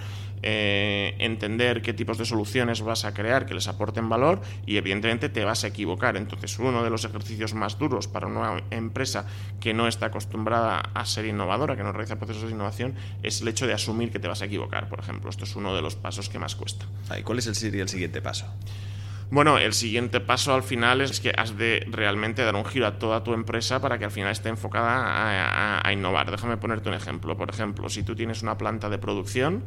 eh, 0.43 1.15
entender 1.17 1.81
qué 1.81 1.93
tipos 1.93 2.17
de 2.17 2.25
soluciones 2.25 2.81
vas 2.81 3.05
a 3.05 3.13
crear 3.13 3.45
que 3.45 3.55
les 3.55 3.67
aporten 3.67 4.07
valor 4.07 4.41
y 4.65 4.77
evidentemente 4.77 5.29
te 5.29 5.43
vas 5.43 5.63
a 5.63 5.67
equivocar. 5.67 6.15
Entonces 6.15 6.57
uno 6.59 6.83
de 6.83 6.89
los 6.89 7.05
ejercicios 7.05 7.53
más 7.53 7.79
duros 7.79 8.07
para 8.07 8.27
una 8.27 8.63
empresa 8.69 9.25
que 9.59 9.73
no 9.73 9.87
está 9.87 10.07
acostumbrada 10.07 10.79
a 10.93 11.05
ser 11.05 11.25
innovadora, 11.25 11.75
que 11.75 11.83
no 11.83 11.91
realiza 11.91 12.17
procesos 12.17 12.43
de 12.43 12.51
innovación, 12.51 12.95
es 13.23 13.41
el 13.41 13.47
hecho 13.47 13.65
de 13.65 13.73
asumir 13.73 13.96
que 14.05 14.19
te 14.19 14.27
vas 14.27 14.41
a 14.41 14.45
equivocar, 14.45 14.87
por 14.89 14.99
ejemplo. 14.99 15.29
Esto 15.29 15.43
es 15.43 15.55
uno 15.55 15.75
de 15.75 15.81
los 15.81 15.95
pasos 15.95 16.29
que 16.29 16.39
más 16.39 16.55
cuesta. 16.55 16.85
¿Y 17.17 17.23
cuál 17.23 17.39
es 17.39 17.47
el, 17.47 17.75
el 17.75 17.89
siguiente 17.89 18.21
paso? 18.21 18.45
Bueno, 19.29 19.57
el 19.57 19.73
siguiente 19.73 20.21
paso 20.21 20.53
al 20.53 20.63
final 20.63 21.01
es 21.01 21.19
que 21.19 21.33
has 21.35 21.57
de 21.57 21.85
realmente 21.91 22.43
dar 22.43 22.55
un 22.55 22.63
giro 22.63 22.87
a 22.87 22.97
toda 22.97 23.25
tu 23.25 23.33
empresa 23.33 23.81
para 23.81 23.99
que 23.99 24.05
al 24.05 24.11
final 24.11 24.31
esté 24.31 24.47
enfocada 24.47 25.81
a, 25.85 25.91
innovar. 25.91 26.31
Déjame 26.31 26.55
ponerte 26.55 26.87
un 26.87 26.95
ejemplo. 26.95 27.35
Por 27.35 27.49
ejemplo, 27.49 27.89
si 27.89 28.03
tú 28.03 28.15
tienes 28.15 28.41
una 28.41 28.57
planta 28.57 28.89
de 28.89 28.97
producción, 28.97 29.65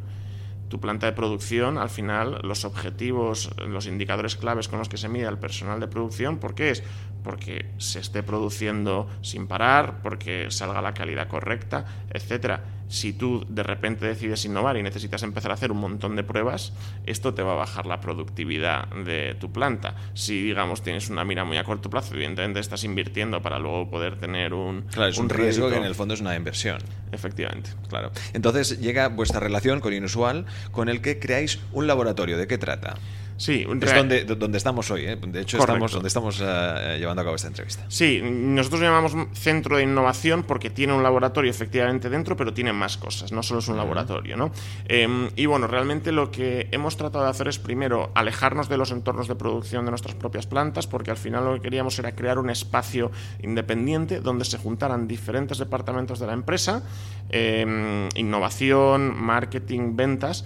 tu 0.67 0.79
planta 0.79 1.05
de 1.05 1.11
producción, 1.11 1.77
al 1.77 1.91
final, 1.91 2.39
los 2.43 2.65
objetivos, 2.65 3.51
los 3.59 3.85
indicadores 3.85 4.35
claves 4.35 4.67
con 4.67 4.79
los 4.79 4.89
que 4.89 4.97
se 4.97 5.09
mide 5.09 5.27
el 5.27 5.37
personal 5.37 5.79
de 5.79 5.87
producción, 5.87 6.39
¿por 6.39 6.55
qué 6.55 6.71
es? 6.71 6.83
Porque 7.23 7.69
se 7.77 7.99
esté 7.99 8.23
produciendo 8.23 9.07
sin 9.21 9.45
parar, 9.45 10.01
porque 10.01 10.49
salga 10.49 10.81
la 10.81 10.95
calidad 10.95 11.27
correcta, 11.27 11.85
etcétera 12.09 12.80
si 12.91 13.13
tú 13.13 13.45
de 13.47 13.63
repente 13.63 14.05
decides 14.05 14.43
innovar 14.43 14.75
y 14.75 14.83
necesitas 14.83 15.23
empezar 15.23 15.51
a 15.51 15.53
hacer 15.53 15.71
un 15.71 15.79
montón 15.79 16.17
de 16.17 16.23
pruebas, 16.23 16.73
esto 17.05 17.33
te 17.33 17.41
va 17.41 17.53
a 17.53 17.55
bajar 17.55 17.85
la 17.85 18.01
productividad 18.01 18.89
de 18.89 19.33
tu 19.39 19.51
planta. 19.51 19.95
Si, 20.13 20.43
digamos, 20.43 20.81
tienes 20.81 21.09
una 21.09 21.23
mira 21.23 21.45
muy 21.45 21.55
a 21.55 21.63
corto 21.63 21.89
plazo, 21.89 22.15
evidentemente 22.15 22.59
estás 22.59 22.83
invirtiendo 22.83 23.41
para 23.41 23.59
luego 23.59 23.89
poder 23.89 24.17
tener 24.19 24.53
un... 24.53 24.81
Claro, 24.91 25.09
es 25.09 25.17
un, 25.17 25.29
riesgo 25.29 25.69
que 25.69 25.77
en 25.77 25.85
el 25.85 25.95
fondo 25.95 26.13
es 26.13 26.21
una 26.21 26.35
inversión. 26.35 26.79
Efectivamente. 27.13 27.71
Claro. 27.87 28.11
Entonces 28.33 28.79
llega 28.81 29.07
vuestra 29.07 29.39
relación 29.39 29.79
con 29.79 29.93
Inusual, 29.93 30.45
con 30.71 30.89
el 30.89 31.01
que 31.01 31.17
creáis 31.17 31.59
un 31.71 31.87
laboratorio. 31.87 32.37
¿De 32.37 32.47
qué 32.47 32.57
trata? 32.57 32.95
Sí, 33.41 33.65
es 33.81 33.95
donde, 33.95 34.23
donde, 34.23 34.57
estamos 34.59 34.91
hoy. 34.91 35.07
¿eh? 35.07 35.15
De 35.19 35.41
hecho, 35.41 35.57
estamos 35.57 35.91
donde 35.91 36.09
estamos 36.09 36.39
eh, 36.39 36.97
llevando 36.99 37.23
a 37.23 37.25
cabo 37.25 37.35
esta 37.35 37.47
entrevista. 37.47 37.83
Sí, 37.87 38.21
nosotros 38.23 38.81
llamamos 38.81 39.13
centro 39.33 39.77
de 39.77 39.83
innovación 39.83 40.43
porque 40.43 40.69
tiene 40.69 40.93
un 40.93 41.01
laboratorio 41.01 41.49
efectivamente 41.49 42.11
dentro, 42.11 42.37
pero 42.37 42.53
tiene 42.53 42.71
más 42.71 42.97
cosas, 42.97 43.31
no 43.31 43.41
solo 43.41 43.61
es 43.61 43.67
un 43.67 43.77
laboratorio. 43.77 44.37
¿no? 44.37 44.51
Em, 44.87 45.31
y 45.35 45.47
bueno, 45.47 45.65
realmente 45.65 46.11
lo 46.11 46.29
que 46.29 46.67
hemos 46.69 46.97
tratado 46.97 47.23
de 47.23 47.31
hacer 47.31 47.47
es 47.47 47.57
primero 47.57 48.11
alejarnos 48.13 48.69
de 48.69 48.77
los 48.77 48.91
entornos 48.91 49.27
de 49.27 49.33
producción 49.33 49.85
de 49.85 49.89
nuestras 49.89 50.13
propias 50.13 50.45
plantas, 50.45 50.85
porque 50.85 51.09
al 51.09 51.17
final 51.17 51.43
lo 51.43 51.55
que 51.55 51.61
queríamos 51.61 51.97
era 51.97 52.11
crear 52.11 52.37
un 52.37 52.51
espacio 52.51 53.09
independiente 53.41 54.19
donde 54.19 54.45
se 54.45 54.59
juntaran 54.59 55.07
diferentes 55.07 55.57
departamentos 55.57 56.19
de 56.19 56.27
la 56.27 56.33
empresa, 56.33 56.83
em, 57.29 58.07
innovación, 58.13 59.19
marketing, 59.19 59.95
ventas 59.95 60.45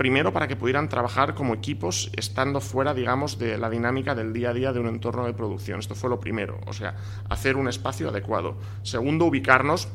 primero 0.00 0.32
para 0.32 0.48
que 0.48 0.56
pudieran 0.56 0.88
trabajar 0.88 1.34
como 1.34 1.52
equipos 1.52 2.10
estando 2.16 2.62
fuera, 2.62 2.94
digamos, 2.94 3.38
de 3.38 3.58
la 3.58 3.68
dinámica 3.68 4.14
del 4.14 4.32
día 4.32 4.48
a 4.48 4.54
día 4.54 4.72
de 4.72 4.80
un 4.80 4.86
entorno 4.86 5.26
de 5.26 5.34
producción. 5.34 5.78
Esto 5.78 5.94
fue 5.94 6.08
lo 6.08 6.18
primero, 6.18 6.58
o 6.66 6.72
sea, 6.72 6.96
hacer 7.28 7.58
un 7.58 7.68
espacio 7.68 8.08
adecuado. 8.08 8.56
Segundo, 8.82 9.26
ubicarnos 9.26 9.88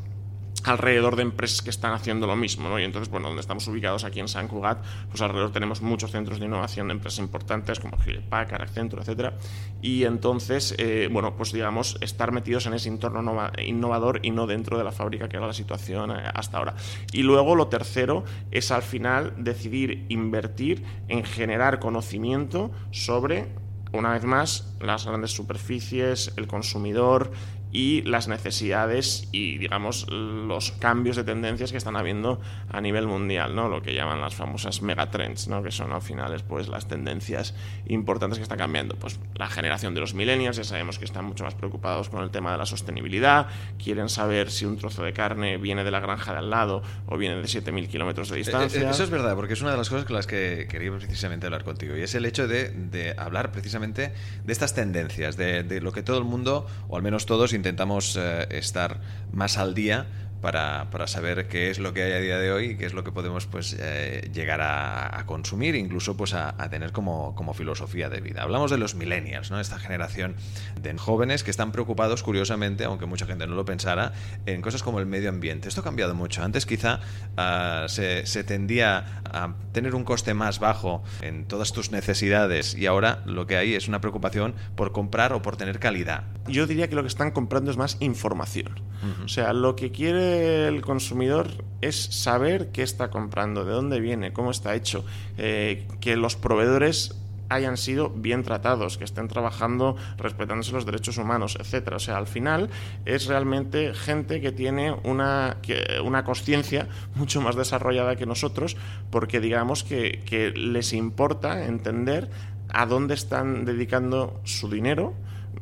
alrededor 0.65 1.15
de 1.15 1.23
empresas 1.23 1.61
que 1.61 1.69
están 1.69 1.93
haciendo 1.93 2.27
lo 2.27 2.35
mismo, 2.35 2.69
¿no? 2.69 2.79
Y 2.79 2.83
entonces, 2.83 3.09
bueno, 3.09 3.27
donde 3.27 3.41
estamos 3.41 3.67
ubicados 3.67 4.03
aquí 4.03 4.19
en 4.19 4.27
San 4.27 4.47
Cugat, 4.47 4.83
pues 5.09 5.21
alrededor 5.21 5.51
tenemos 5.51 5.81
muchos 5.81 6.11
centros 6.11 6.39
de 6.39 6.45
innovación 6.45 6.87
de 6.87 6.93
empresas 6.93 7.19
importantes 7.19 7.79
como 7.79 7.97
Hewlett 7.97 8.27
Packard, 8.27 8.61
Accenture, 8.61 9.01
etcétera. 9.01 9.33
Y 9.81 10.03
entonces, 10.03 10.75
eh, 10.77 11.09
bueno, 11.11 11.35
pues 11.35 11.51
digamos, 11.51 11.97
estar 12.01 12.31
metidos 12.31 12.65
en 12.65 12.73
ese 12.73 12.89
entorno 12.89 13.49
innovador 13.63 14.19
y 14.23 14.31
no 14.31 14.47
dentro 14.47 14.77
de 14.77 14.83
la 14.83 14.91
fábrica, 14.91 15.29
que 15.29 15.37
era 15.37 15.47
la 15.47 15.53
situación 15.53 16.11
eh, 16.11 16.23
hasta 16.33 16.57
ahora. 16.57 16.75
Y 17.11 17.23
luego, 17.23 17.55
lo 17.55 17.67
tercero 17.67 18.23
es 18.51 18.71
al 18.71 18.81
final 18.81 19.33
decidir 19.37 20.05
invertir 20.09 20.83
en 21.07 21.23
generar 21.23 21.79
conocimiento 21.79 22.71
sobre 22.91 23.47
una 23.93 24.11
vez 24.11 24.23
más, 24.25 24.75
las 24.81 25.05
grandes 25.05 25.31
superficies, 25.31 26.33
el 26.37 26.47
consumidor 26.47 27.31
y 27.75 28.03
las 28.03 28.29
necesidades 28.29 29.27
y, 29.33 29.57
digamos, 29.57 30.09
los 30.09 30.71
cambios 30.71 31.17
de 31.17 31.25
tendencias 31.25 31.73
que 31.73 31.77
están 31.77 31.97
habiendo 31.97 32.39
a 32.69 32.79
nivel 32.79 33.05
mundial, 33.05 33.53
¿no? 33.53 33.67
Lo 33.67 33.81
que 33.81 33.93
llaman 33.93 34.21
las 34.21 34.33
famosas 34.33 34.81
megatrends, 34.81 35.49
¿no? 35.49 35.61
Que 35.61 35.71
son 35.71 35.91
al 35.91 36.01
final 36.01 36.41
pues 36.47 36.69
las 36.69 36.87
tendencias 36.87 37.53
importantes 37.87 38.39
que 38.39 38.43
están 38.43 38.59
cambiando. 38.59 38.95
Pues 38.95 39.19
la 39.35 39.47
generación 39.47 39.93
de 39.93 39.99
los 39.99 40.13
millennials, 40.13 40.55
ya 40.55 40.63
sabemos 40.63 40.99
que 40.99 41.03
están 41.03 41.25
mucho 41.25 41.43
más 41.43 41.53
preocupados 41.53 42.07
con 42.07 42.23
el 42.23 42.29
tema 42.29 42.53
de 42.53 42.59
la 42.59 42.65
sostenibilidad, 42.65 43.47
quieren 43.77 44.07
saber 44.07 44.51
si 44.51 44.63
un 44.63 44.77
trozo 44.77 45.03
de 45.03 45.11
carne 45.11 45.57
viene 45.57 45.83
de 45.83 45.91
la 45.91 45.99
granja 45.99 46.31
de 46.31 46.37
al 46.37 46.49
lado 46.49 46.81
o 47.07 47.17
viene 47.17 47.35
de 47.35 47.43
7.000 47.43 47.89
kilómetros 47.89 48.29
de 48.29 48.37
distancia. 48.37 48.81
Eh, 48.81 48.85
eh, 48.85 48.89
eso 48.89 49.03
es 49.03 49.09
verdad, 49.09 49.35
porque 49.35 49.51
es 49.51 49.61
una 49.61 49.71
de 49.71 49.77
las 49.77 49.89
cosas 49.89 50.05
con 50.05 50.15
las 50.15 50.27
que 50.27 50.65
quería 50.69 50.91
precisamente 50.93 51.45
hablar 51.47 51.65
contigo, 51.65 51.97
y 51.97 52.03
es 52.03 52.15
el 52.15 52.25
hecho 52.25 52.47
de, 52.47 52.69
de 52.69 53.15
hablar 53.17 53.51
precisamente 53.51 54.13
de 54.45 54.53
estas 54.53 54.73
tendencias, 54.73 55.35
de, 55.35 55.63
de, 55.63 55.81
lo 55.81 55.91
que 55.91 56.03
todo 56.03 56.17
el 56.17 56.23
mundo, 56.23 56.67
o 56.87 56.95
al 56.95 57.03
menos 57.03 57.25
todos, 57.25 57.53
intentamos 57.65 58.15
eh, 58.15 58.45
estar 58.51 58.99
más 59.33 59.57
al 59.57 59.73
día 59.73 60.05
para, 60.45 60.91
para, 60.91 61.07
saber 61.07 61.47
qué 61.47 61.71
es 61.71 61.79
lo 61.79 61.91
que 61.91 62.03
hay 62.03 62.11
a 62.11 62.19
día 62.19 62.37
de 62.37 62.51
hoy 62.51 62.65
y 62.65 62.75
qué 62.77 62.85
es 62.85 62.93
lo 62.93 63.03
que 63.03 63.11
podemos 63.11 63.47
pues 63.47 63.75
eh, 63.79 64.29
llegar 64.31 64.61
a, 64.61 65.23
consumir, 65.25 65.73
incluso 65.73 66.15
pues 66.15 66.35
a, 66.35 66.55
tener 66.69 66.91
como, 66.91 67.33
como, 67.33 67.55
filosofía 67.55 68.09
de 68.09 68.21
vida. 68.21 68.43
Hablamos 68.43 68.69
de 68.69 68.77
los 68.77 68.93
millennials, 68.93 69.49
¿no? 69.49 69.59
esta 69.59 69.79
generación 69.79 70.35
de 70.79 70.95
jóvenes 70.99 71.43
que 71.43 71.49
están 71.49 71.71
preocupados, 71.71 72.21
curiosamente, 72.21 72.83
aunque 72.83 73.07
mucha 73.07 73.25
gente 73.25 73.47
no 73.47 73.55
lo 73.55 73.65
pensara, 73.65 74.13
en 74.45 74.61
cosas 74.61 74.83
como 74.83 74.99
el 74.99 75.07
medio 75.07 75.29
ambiente. 75.29 75.67
Esto 75.67 75.81
ha 75.81 75.83
cambiado 75.83 76.13
mucho. 76.13 76.43
Antes 76.43 76.67
quizá 76.67 76.99
ah, 77.37 77.87
se, 77.87 78.27
se 78.27 78.43
tendía 78.43 79.23
a 79.25 79.55
tener 79.71 79.95
un 79.95 80.03
coste 80.03 80.35
más 80.35 80.59
bajo 80.59 81.03
en 81.21 81.45
todas 81.45 81.73
tus 81.73 81.89
necesidades 81.89 82.75
y 82.75 82.85
ahora 82.85 83.23
lo 83.25 83.47
que 83.47 83.57
hay 83.57 83.73
es 83.73 83.87
una 83.87 83.99
preocupación 83.99 84.53
por 84.75 84.91
comprar 84.91 85.33
o 85.33 85.41
por 85.41 85.57
tener 85.57 85.79
calidad. 85.79 86.23
Yo 86.47 86.67
diría 86.67 86.87
que 86.87 86.95
lo 86.95 87.01
que 87.01 87.07
están 87.07 87.31
comprando 87.31 87.71
es 87.71 87.77
más 87.77 87.97
información. 87.99 88.79
O 89.23 89.27
sea, 89.27 89.53
lo 89.53 89.75
que 89.75 89.91
quiere 89.91 90.34
el 90.67 90.81
consumidor 90.81 91.47
es 91.81 91.95
saber 91.95 92.71
qué 92.71 92.83
está 92.83 93.09
comprando, 93.09 93.65
de 93.65 93.73
dónde 93.73 93.99
viene, 93.99 94.33
cómo 94.33 94.51
está 94.51 94.75
hecho, 94.75 95.05
eh, 95.37 95.87
que 95.99 96.15
los 96.15 96.35
proveedores 96.35 97.15
hayan 97.49 97.77
sido 97.77 98.09
bien 98.09 98.43
tratados, 98.43 98.97
que 98.97 99.03
estén 99.03 99.27
trabajando 99.27 99.95
respetándose 100.17 100.71
los 100.71 100.85
derechos 100.85 101.17
humanos, 101.17 101.57
etcétera. 101.59 101.97
O 101.97 101.99
sea, 101.99 102.17
al 102.17 102.27
final 102.27 102.69
es 103.05 103.27
realmente 103.27 103.93
gente 103.93 104.41
que 104.41 104.51
tiene 104.51 104.91
una, 105.03 105.57
una 106.03 106.23
conciencia 106.23 106.87
mucho 107.15 107.41
más 107.41 107.55
desarrollada 107.55 108.15
que 108.15 108.25
nosotros, 108.25 108.77
porque 109.11 109.39
digamos 109.39 109.83
que 109.83 110.53
les 110.55 110.93
importa 110.93 111.65
entender 111.65 112.29
a 112.69 112.85
dónde 112.85 113.13
están 113.13 113.65
dedicando 113.65 114.41
su 114.43 114.69
dinero 114.69 115.13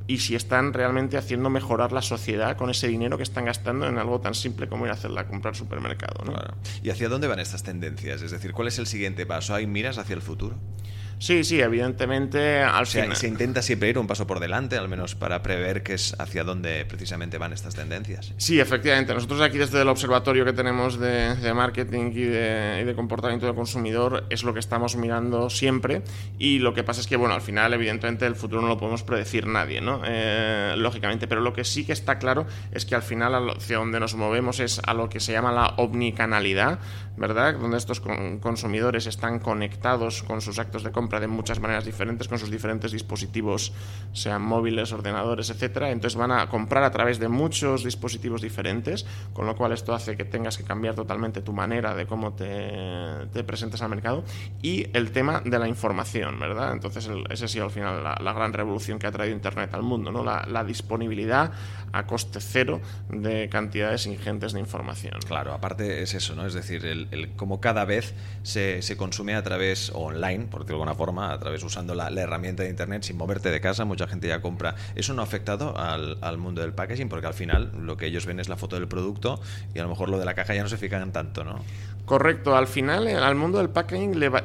y 0.07 0.17
si 0.19 0.35
están 0.35 0.73
realmente 0.73 1.17
haciendo 1.17 1.49
mejorar 1.49 1.91
la 1.91 2.01
sociedad 2.01 2.57
con 2.57 2.69
ese 2.69 2.87
dinero 2.87 3.17
que 3.17 3.23
están 3.23 3.45
gastando 3.45 3.87
en 3.87 3.97
algo 3.97 4.19
tan 4.19 4.35
simple 4.35 4.67
como 4.67 4.85
ir 4.85 4.91
a 4.91 4.95
hacerla 4.95 5.27
comprar 5.27 5.55
supermercado. 5.55 6.23
¿no? 6.25 6.33
¿Y 6.81 6.89
hacia 6.89 7.09
dónde 7.09 7.27
van 7.27 7.39
estas 7.39 7.63
tendencias? 7.63 8.21
Es 8.21 8.31
decir, 8.31 8.51
¿cuál 8.51 8.67
es 8.67 8.77
el 8.79 8.87
siguiente 8.87 9.25
paso? 9.25 9.55
¿Hay 9.55 9.67
miras 9.67 9.97
hacia 9.97 10.15
el 10.15 10.21
futuro? 10.21 10.57
Sí, 11.23 11.45
sí, 11.45 11.61
evidentemente 11.61 12.61
al 12.61 12.83
o 12.83 12.85
sea, 12.85 13.03
final. 13.03 13.15
Se 13.15 13.29
intenta 13.29 13.61
siempre 13.61 13.87
ir 13.87 13.97
un 13.97 14.07
paso 14.07 14.27
por 14.27 14.41
delante, 14.41 14.77
al 14.77 14.89
menos 14.89 15.15
para 15.15 15.41
prever 15.41 15.81
que 15.81 15.93
es 15.93 16.13
hacia 16.19 16.43
dónde 16.43 16.83
precisamente 16.83 17.37
van 17.37 17.53
estas 17.53 17.75
tendencias. 17.75 18.33
Sí, 18.35 18.59
efectivamente. 18.59 19.13
Nosotros 19.13 19.39
aquí 19.39 19.57
desde 19.57 19.81
el 19.81 19.87
observatorio 19.87 20.43
que 20.43 20.51
tenemos 20.51 20.99
de, 20.99 21.33
de 21.35 21.53
marketing 21.53 22.11
y 22.11 22.23
de, 22.23 22.79
y 22.81 22.83
de, 22.83 22.93
comportamiento 22.93 23.45
del 23.45 23.55
consumidor 23.55 24.25
es 24.29 24.43
lo 24.43 24.53
que 24.53 24.59
estamos 24.59 24.97
mirando 24.97 25.49
siempre 25.49 26.01
y 26.39 26.59
lo 26.59 26.73
que 26.73 26.83
pasa 26.83 26.99
es 26.99 27.07
que, 27.07 27.15
bueno, 27.15 27.35
al 27.35 27.41
final 27.41 27.73
evidentemente 27.73 28.25
el 28.25 28.35
futuro 28.35 28.61
no 28.61 28.67
lo 28.67 28.77
podemos 28.77 29.03
predecir 29.03 29.47
nadie, 29.47 29.79
¿no? 29.79 30.01
Eh, 30.05 30.73
lógicamente, 30.75 31.29
pero 31.29 31.39
lo 31.39 31.53
que 31.53 31.63
sí 31.63 31.85
que 31.85 31.93
está 31.93 32.19
claro 32.19 32.47
es 32.73 32.85
que 32.85 32.95
al 32.95 33.01
final 33.01 33.49
hacia 33.49 33.77
donde 33.77 34.01
nos 34.01 34.15
movemos 34.15 34.59
es 34.59 34.81
a 34.85 34.93
lo 34.93 35.07
que 35.07 35.21
se 35.21 35.31
llama 35.31 35.53
la 35.53 35.67
omnicanalidad, 35.77 36.79
¿verdad? 37.15 37.55
Donde 37.57 37.77
estos 37.77 38.01
con, 38.01 38.39
consumidores 38.39 39.07
están 39.07 39.39
conectados 39.39 40.21
con 40.23 40.41
sus 40.41 40.59
actos 40.59 40.83
de 40.83 40.91
compra 40.91 41.12
de 41.19 41.27
muchas 41.27 41.59
maneras 41.59 41.85
diferentes, 41.85 42.27
con 42.27 42.39
sus 42.39 42.49
diferentes 42.49 42.91
dispositivos, 42.91 43.73
sean 44.11 44.41
móviles, 44.41 44.91
ordenadores, 44.91 45.49
etcétera. 45.49 45.91
Entonces 45.91 46.17
van 46.17 46.31
a 46.31 46.47
comprar 46.49 46.83
a 46.83 46.91
través 46.91 47.19
de 47.19 47.27
muchos 47.27 47.83
dispositivos 47.83 48.41
diferentes, 48.41 49.05
con 49.33 49.45
lo 49.45 49.55
cual 49.55 49.71
esto 49.71 49.93
hace 49.93 50.15
que 50.15 50.25
tengas 50.25 50.57
que 50.57 50.63
cambiar 50.63 50.95
totalmente 50.95 51.41
tu 51.41 51.53
manera 51.53 51.95
de 51.95 52.05
cómo 52.05 52.33
te, 52.33 52.71
te 53.31 53.43
presentas 53.43 53.81
al 53.81 53.89
mercado. 53.89 54.23
Y 54.61 54.87
el 54.93 55.11
tema 55.11 55.41
de 55.41 55.59
la 55.59 55.67
información, 55.67 56.39
¿verdad? 56.39 56.73
Entonces, 56.73 57.07
el, 57.07 57.23
ese 57.29 57.45
ha 57.45 57.47
sido 57.47 57.65
al 57.65 57.71
final 57.71 58.03
la, 58.03 58.17
la, 58.21 58.33
gran 58.33 58.53
revolución 58.53 58.99
que 58.99 59.07
ha 59.07 59.11
traído 59.11 59.35
Internet 59.35 59.73
al 59.73 59.83
mundo, 59.83 60.11
¿no? 60.11 60.23
La, 60.23 60.45
la 60.47 60.63
disponibilidad 60.63 61.51
a 61.93 62.05
coste 62.05 62.39
cero 62.41 62.81
de 63.09 63.47
cantidades 63.49 64.05
ingentes 64.07 64.51
de 64.51 64.59
información. 64.59 65.13
Claro, 65.25 65.53
aparte 65.53 66.01
es 66.01 66.13
eso, 66.13 66.35
¿no? 66.35 66.45
Es 66.45 66.53
decir, 66.53 66.85
el, 66.85 67.07
el 67.11 67.31
cómo 67.35 67.61
cada 67.61 67.85
vez 67.85 68.13
se, 68.41 68.81
se, 68.81 68.97
consume 68.97 69.35
a 69.35 69.43
través 69.43 69.91
online, 69.93 70.45
por 70.45 70.61
decirlo 70.61 70.79
de 70.79 70.83
alguna 70.83 70.95
forma, 70.95 71.31
a 71.31 71.39
través 71.39 71.63
usando 71.63 71.95
la, 71.95 72.09
la, 72.09 72.21
herramienta 72.21 72.63
de 72.63 72.69
Internet 72.69 73.03
sin 73.03 73.15
moverte 73.15 73.51
de 73.51 73.61
casa, 73.61 73.85
mucha 73.85 74.07
gente 74.07 74.27
ya 74.27 74.41
compra. 74.41 74.75
¿Eso 74.95 75.13
no 75.13 75.21
ha 75.21 75.25
afectado 75.25 75.77
al, 75.77 76.17
al, 76.21 76.37
mundo 76.37 76.61
del 76.61 76.73
packaging? 76.73 77.09
Porque 77.09 77.27
al 77.27 77.33
final 77.33 77.71
lo 77.79 77.95
que 77.95 78.07
ellos 78.07 78.25
ven 78.25 78.39
es 78.39 78.49
la 78.49 78.57
foto 78.57 78.75
del 78.75 78.87
producto 78.87 79.39
y 79.73 79.79
a 79.79 79.83
lo 79.83 79.89
mejor 79.89 80.09
lo 80.09 80.17
de 80.17 80.25
la 80.25 80.33
caja 80.33 80.55
ya 80.55 80.63
no 80.63 80.69
se 80.69 80.77
fijan 80.77 81.11
tanto, 81.11 81.43
¿no? 81.43 81.63
Correcto, 82.05 82.57
al 82.57 82.67
final 82.67 83.07
eh, 83.07 83.15
al 83.15 83.35
mundo 83.35 83.59
del 83.59 83.69
packaging 83.69 84.19
le 84.19 84.27
va, 84.27 84.41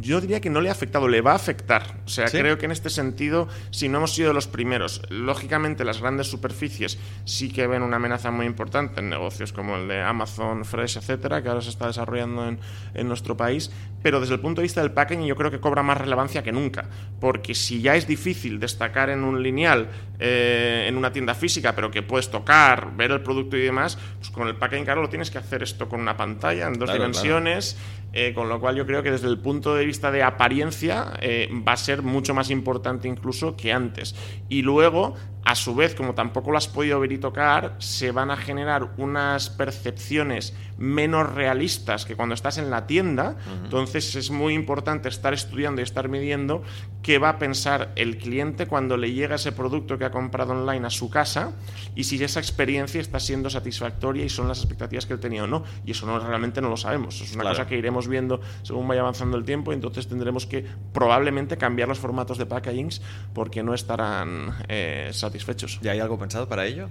yo 0.00 0.20
diría 0.20 0.40
que 0.42 0.50
no 0.50 0.60
le 0.60 0.68
ha 0.68 0.72
afectado, 0.72 1.08
le 1.08 1.22
va 1.22 1.32
a 1.32 1.36
afectar. 1.36 2.00
O 2.04 2.08
sea, 2.08 2.28
¿Sí? 2.28 2.36
creo 2.36 2.58
que 2.58 2.66
en 2.66 2.72
este 2.72 2.90
sentido, 2.90 3.48
si 3.70 3.88
no 3.88 3.98
hemos 3.98 4.14
sido 4.14 4.34
los 4.34 4.46
primeros, 4.46 5.00
lógicamente 5.08 5.84
las 5.84 6.00
grandes 6.00 6.26
superficies 6.26 6.98
sí 7.24 7.50
que 7.50 7.66
ven 7.66 7.82
una 7.82 7.96
amenaza 7.96 8.30
muy 8.30 8.44
importante 8.44 9.00
en 9.00 9.08
negocios 9.08 9.54
como 9.54 9.76
el 9.76 9.88
de 9.88 10.02
Amazon, 10.02 10.66
Fresh, 10.66 10.98
etcétera, 10.98 11.42
que 11.42 11.48
ahora 11.48 11.62
se 11.62 11.70
está 11.70 11.86
desarrollando 11.86 12.46
en, 12.46 12.58
en 12.92 13.08
nuestro 13.08 13.34
país, 13.34 13.70
pero 14.02 14.20
desde 14.20 14.34
el 14.34 14.40
punto 14.40 14.60
de 14.60 14.64
vista 14.64 14.80
del 14.80 14.92
packaging 14.92 15.26
yo 15.26 15.36
creo 15.36 15.50
que 15.50 15.60
cobra 15.60 15.82
más 15.82 15.98
relevancia 15.98 16.42
que 16.42 16.52
nunca, 16.52 16.88
porque 17.20 17.54
si 17.54 17.80
ya 17.80 17.96
es 17.96 18.06
difícil 18.06 18.58
destacar 18.60 19.10
en 19.10 19.24
un 19.24 19.42
lineal, 19.42 19.88
eh, 20.18 20.86
en 20.88 20.96
una 20.96 21.12
tienda 21.12 21.34
física, 21.34 21.74
pero 21.74 21.90
que 21.90 22.02
puedes 22.02 22.30
tocar, 22.30 22.96
ver 22.96 23.10
el 23.10 23.20
producto 23.20 23.56
y 23.56 23.62
demás, 23.62 23.98
pues 24.18 24.30
con 24.30 24.48
el 24.48 24.56
packaging 24.56 24.84
claro 24.84 25.02
lo 25.02 25.08
tienes 25.08 25.30
que 25.30 25.38
hacer 25.38 25.62
esto 25.62 25.88
con 25.88 26.00
una 26.00 26.16
pantalla 26.16 26.66
en 26.66 26.74
dos 26.74 26.90
claro, 26.90 27.04
dimensiones. 27.04 27.74
Claro. 27.74 28.00
Eh, 28.12 28.32
con 28.34 28.48
lo 28.48 28.58
cual 28.58 28.74
yo 28.74 28.86
creo 28.86 29.04
que 29.04 29.12
desde 29.12 29.28
el 29.28 29.38
punto 29.38 29.76
de 29.76 29.84
vista 29.84 30.10
de 30.10 30.24
apariencia 30.24 31.12
eh, 31.20 31.48
va 31.66 31.74
a 31.74 31.76
ser 31.76 32.02
mucho 32.02 32.34
más 32.34 32.50
importante 32.50 33.06
incluso 33.06 33.56
que 33.56 33.72
antes. 33.72 34.16
Y 34.48 34.62
luego, 34.62 35.14
a 35.44 35.54
su 35.54 35.76
vez, 35.76 35.94
como 35.94 36.14
tampoco 36.14 36.50
lo 36.50 36.58
has 36.58 36.66
podido 36.66 36.98
ver 36.98 37.12
y 37.12 37.18
tocar, 37.18 37.76
se 37.78 38.10
van 38.10 38.32
a 38.32 38.36
generar 38.36 38.94
unas 38.96 39.48
percepciones 39.50 40.54
menos 40.80 41.32
realistas 41.32 42.06
que 42.06 42.16
cuando 42.16 42.34
estás 42.34 42.58
en 42.58 42.70
la 42.70 42.86
tienda. 42.86 43.36
Uh 43.36 43.50
-huh. 43.50 43.64
Entonces 43.64 44.16
es 44.16 44.30
muy 44.30 44.54
importante 44.54 45.08
estar 45.08 45.32
estudiando 45.32 45.80
y 45.82 45.84
estar 45.84 46.08
midiendo 46.08 46.62
qué 47.02 47.18
va 47.18 47.28
a 47.28 47.38
pensar 47.38 47.92
el 47.96 48.18
cliente 48.18 48.66
cuando 48.66 48.96
le 48.96 49.12
llega 49.12 49.36
ese 49.36 49.52
producto 49.52 49.98
que 49.98 50.06
ha 50.06 50.10
comprado 50.10 50.52
online 50.52 50.86
a 50.86 50.90
su 50.90 51.10
casa 51.10 51.52
y 51.94 52.04
si 52.04 52.22
esa 52.22 52.40
experiencia 52.40 53.00
está 53.00 53.20
siendo 53.20 53.50
satisfactoria 53.50 54.24
y 54.24 54.30
son 54.30 54.48
las 54.48 54.58
expectativas 54.58 55.06
que 55.06 55.12
él 55.12 55.20
tenía 55.20 55.44
o 55.44 55.46
no. 55.46 55.64
Y 55.84 55.92
eso 55.92 56.06
no, 56.06 56.18
realmente 56.18 56.60
no 56.62 56.70
lo 56.70 56.76
sabemos. 56.76 57.20
Es 57.20 57.34
una 57.34 57.42
claro. 57.42 57.56
cosa 57.56 57.68
que 57.68 57.76
iremos 57.76 58.08
viendo 58.08 58.40
según 58.62 58.88
vaya 58.88 59.02
avanzando 59.02 59.36
el 59.36 59.44
tiempo 59.44 59.72
y 59.72 59.74
entonces 59.74 60.08
tendremos 60.08 60.46
que 60.46 60.64
probablemente 60.92 61.58
cambiar 61.58 61.88
los 61.88 61.98
formatos 61.98 62.38
de 62.38 62.46
packagings 62.46 63.02
porque 63.34 63.62
no 63.62 63.74
estarán 63.74 64.54
eh, 64.68 65.10
satisfechos. 65.12 65.78
¿Ya 65.82 65.92
hay 65.92 66.00
algo 66.00 66.18
pensado 66.18 66.48
para 66.48 66.64
ello? 66.64 66.88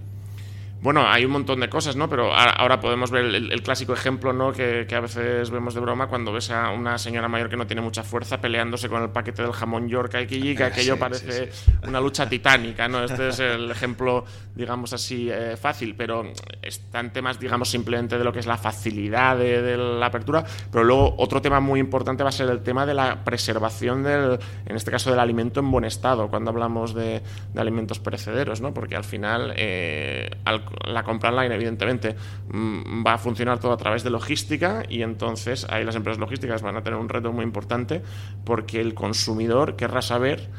Bueno, 0.82 1.06
hay 1.06 1.26
un 1.26 1.32
montón 1.32 1.60
de 1.60 1.70
cosas, 1.70 1.98
¿no? 1.98 2.10
Pero 2.10 2.34
ahora 2.34 2.80
podemos 2.80 3.12
ver 3.12 3.26
el, 3.26 3.52
el 3.52 3.62
clásico 3.62 3.94
ejemplo, 3.94 4.32
¿no? 4.32 4.54
Que, 4.54 4.86
que, 4.88 4.96
a 4.96 5.02
veces 5.02 5.50
vemos 5.50 5.74
de 5.74 5.82
broma 5.82 6.08
cuando 6.08 6.32
ves 6.32 6.52
a 6.52 6.72
una 6.72 6.98
señora 6.98 7.28
mayor 7.28 7.50
que 7.50 7.58
no 7.58 7.68
tiene 7.68 7.82
mucha 7.82 8.04
fuerza 8.04 8.40
peleándose 8.40 8.88
con 8.88 9.04
el 9.04 9.10
paquete 9.10 9.42
del 9.42 9.52
jamón 9.52 9.90
York 9.90 10.16
y 10.30 10.56
que 10.56 10.64
aquello 10.64 10.94
sí, 10.94 11.00
parece 11.00 11.52
sí, 11.52 11.66
sí. 11.66 11.72
una 11.86 12.00
lucha 12.00 12.30
titánica, 12.30 12.88
¿no? 12.88 13.04
Este 13.04 13.28
es 13.28 13.40
el 13.40 13.70
ejemplo, 13.70 14.24
digamos 14.56 14.94
así, 14.94 15.30
eh, 15.30 15.58
fácil, 15.58 15.96
pero 15.96 16.24
están 16.62 17.12
temas, 17.12 17.40
digamos, 17.40 17.70
simplemente 17.70 18.18
de 18.18 18.24
lo 18.24 18.32
que 18.32 18.40
es 18.40 18.48
la 18.48 18.58
facilidad 18.58 19.38
de, 19.38 19.62
de, 19.62 19.78
la 19.78 20.06
apertura, 20.06 20.46
pero 20.72 20.86
luego 20.86 21.16
otro 21.18 21.42
tema 21.42 21.60
muy 21.60 21.82
importante 21.82 22.24
va 22.24 22.30
a 22.30 22.34
ser 22.34 22.50
el 22.50 22.62
tema 22.62 22.86
de 22.86 22.94
la 22.94 23.26
preservación 23.26 24.04
del, 24.04 24.40
en 24.66 24.76
este 24.78 24.92
caso, 24.92 25.10
del 25.10 25.20
alimento 25.20 25.60
en 25.60 25.70
buen 25.72 25.84
estado, 25.84 26.30
cuando 26.30 26.52
hablamos 26.52 26.94
de, 26.94 27.22
de 27.54 27.62
alimentos 27.62 28.00
perecederos, 28.00 28.62
¿no? 28.62 28.74
Porque 28.74 28.96
al 28.96 29.04
final, 29.04 29.54
eh, 29.58 30.30
al 30.46 30.69
la 30.86 31.04
compra 31.04 31.30
online, 31.30 31.56
evidentemente, 31.56 32.16
mm, 32.52 33.06
va 33.06 33.14
a 33.14 33.18
funcionar 33.18 33.60
todo 33.60 33.72
a 33.72 33.78
través 33.78 34.04
de 34.04 34.10
logística 34.10 34.84
y 34.88 35.02
entonces 35.02 35.66
ahí 35.70 35.84
las 35.84 35.96
empresas 35.96 36.20
logísticas 36.20 36.62
van 36.62 36.76
a 36.76 36.84
tener 36.84 37.00
un 37.00 37.10
reto 37.10 37.32
muy 37.32 37.44
importante 37.44 38.02
porque 38.44 38.82
el 38.82 38.94
consumidor 38.94 39.76
querrá 39.76 40.02
saber 40.02 40.50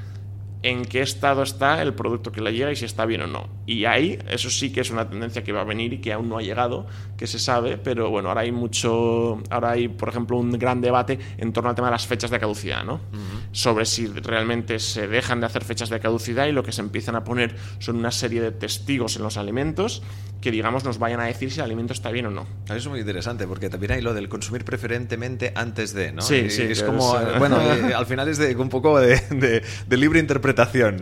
en 0.62 0.84
qué 0.84 1.00
estado 1.00 1.42
está 1.42 1.80
el 1.82 1.94
producto 1.94 2.32
que 2.32 2.40
le 2.40 2.52
llega 2.52 2.70
y 2.70 2.76
si 2.76 2.84
está 2.84 3.06
bien 3.06 3.22
o 3.22 3.26
no. 3.26 3.48
Y 3.66 3.86
ahí, 3.86 4.18
eso 4.28 4.50
sí 4.50 4.72
que 4.72 4.80
es 4.80 4.90
una 4.90 5.08
tendencia 5.08 5.42
que 5.42 5.52
va 5.52 5.62
a 5.62 5.64
venir 5.64 5.92
y 5.94 5.98
que 5.98 6.12
aún 6.12 6.28
no 6.28 6.38
ha 6.38 6.42
llegado, 6.42 6.86
que 7.16 7.26
se 7.26 7.38
sabe, 7.38 7.78
pero 7.78 8.10
bueno, 8.10 8.28
ahora 8.28 8.42
hay 8.42 8.52
mucho, 8.52 9.42
ahora 9.50 9.70
hay, 9.72 9.88
por 9.88 10.08
ejemplo, 10.08 10.36
un 10.36 10.52
gran 10.52 10.80
debate 10.80 11.18
en 11.38 11.52
torno 11.52 11.70
al 11.70 11.76
tema 11.76 11.88
de 11.88 11.92
las 11.92 12.06
fechas 12.06 12.30
de 12.30 12.38
caducidad, 12.38 12.84
¿no? 12.84 12.94
Uh 12.94 12.98
-huh. 12.98 13.40
Sobre 13.52 13.86
si 13.86 14.06
realmente 14.06 14.78
se 14.78 15.08
dejan 15.08 15.40
de 15.40 15.46
hacer 15.46 15.64
fechas 15.64 15.88
de 15.88 15.98
caducidad 15.98 16.46
y 16.46 16.52
lo 16.52 16.62
que 16.62 16.72
se 16.72 16.82
empiezan 16.82 17.16
a 17.16 17.24
poner 17.24 17.56
son 17.78 17.96
una 17.96 18.10
serie 18.10 18.40
de 18.40 18.52
testigos 18.52 19.16
en 19.16 19.22
los 19.22 19.36
alimentos 19.36 20.02
que, 20.40 20.50
digamos, 20.50 20.84
nos 20.84 20.98
vayan 20.98 21.20
a 21.20 21.24
decir 21.24 21.50
si 21.50 21.58
el 21.60 21.64
alimento 21.66 21.92
está 21.92 22.10
bien 22.10 22.26
o 22.26 22.30
no. 22.30 22.46
Eso 22.64 22.76
es 22.76 22.86
muy 22.88 23.00
interesante, 23.00 23.46
porque 23.46 23.68
también 23.68 23.92
hay 23.92 24.00
lo 24.00 24.14
del 24.14 24.28
consumir 24.28 24.64
preferentemente 24.64 25.52
antes 25.54 25.92
de, 25.92 26.12
¿no? 26.12 26.22
Sí, 26.22 26.36
y 26.46 26.50
sí. 26.50 26.62
Es 26.62 26.82
como, 26.82 27.18
es... 27.18 27.38
bueno, 27.38 27.58
al 27.58 28.06
final 28.06 28.26
es 28.28 28.38
de, 28.38 28.56
un 28.56 28.70
poco 28.70 28.98
de, 28.98 29.20
de, 29.30 29.62
de 29.86 29.96
libre 29.98 30.18
interpretación, 30.18 30.49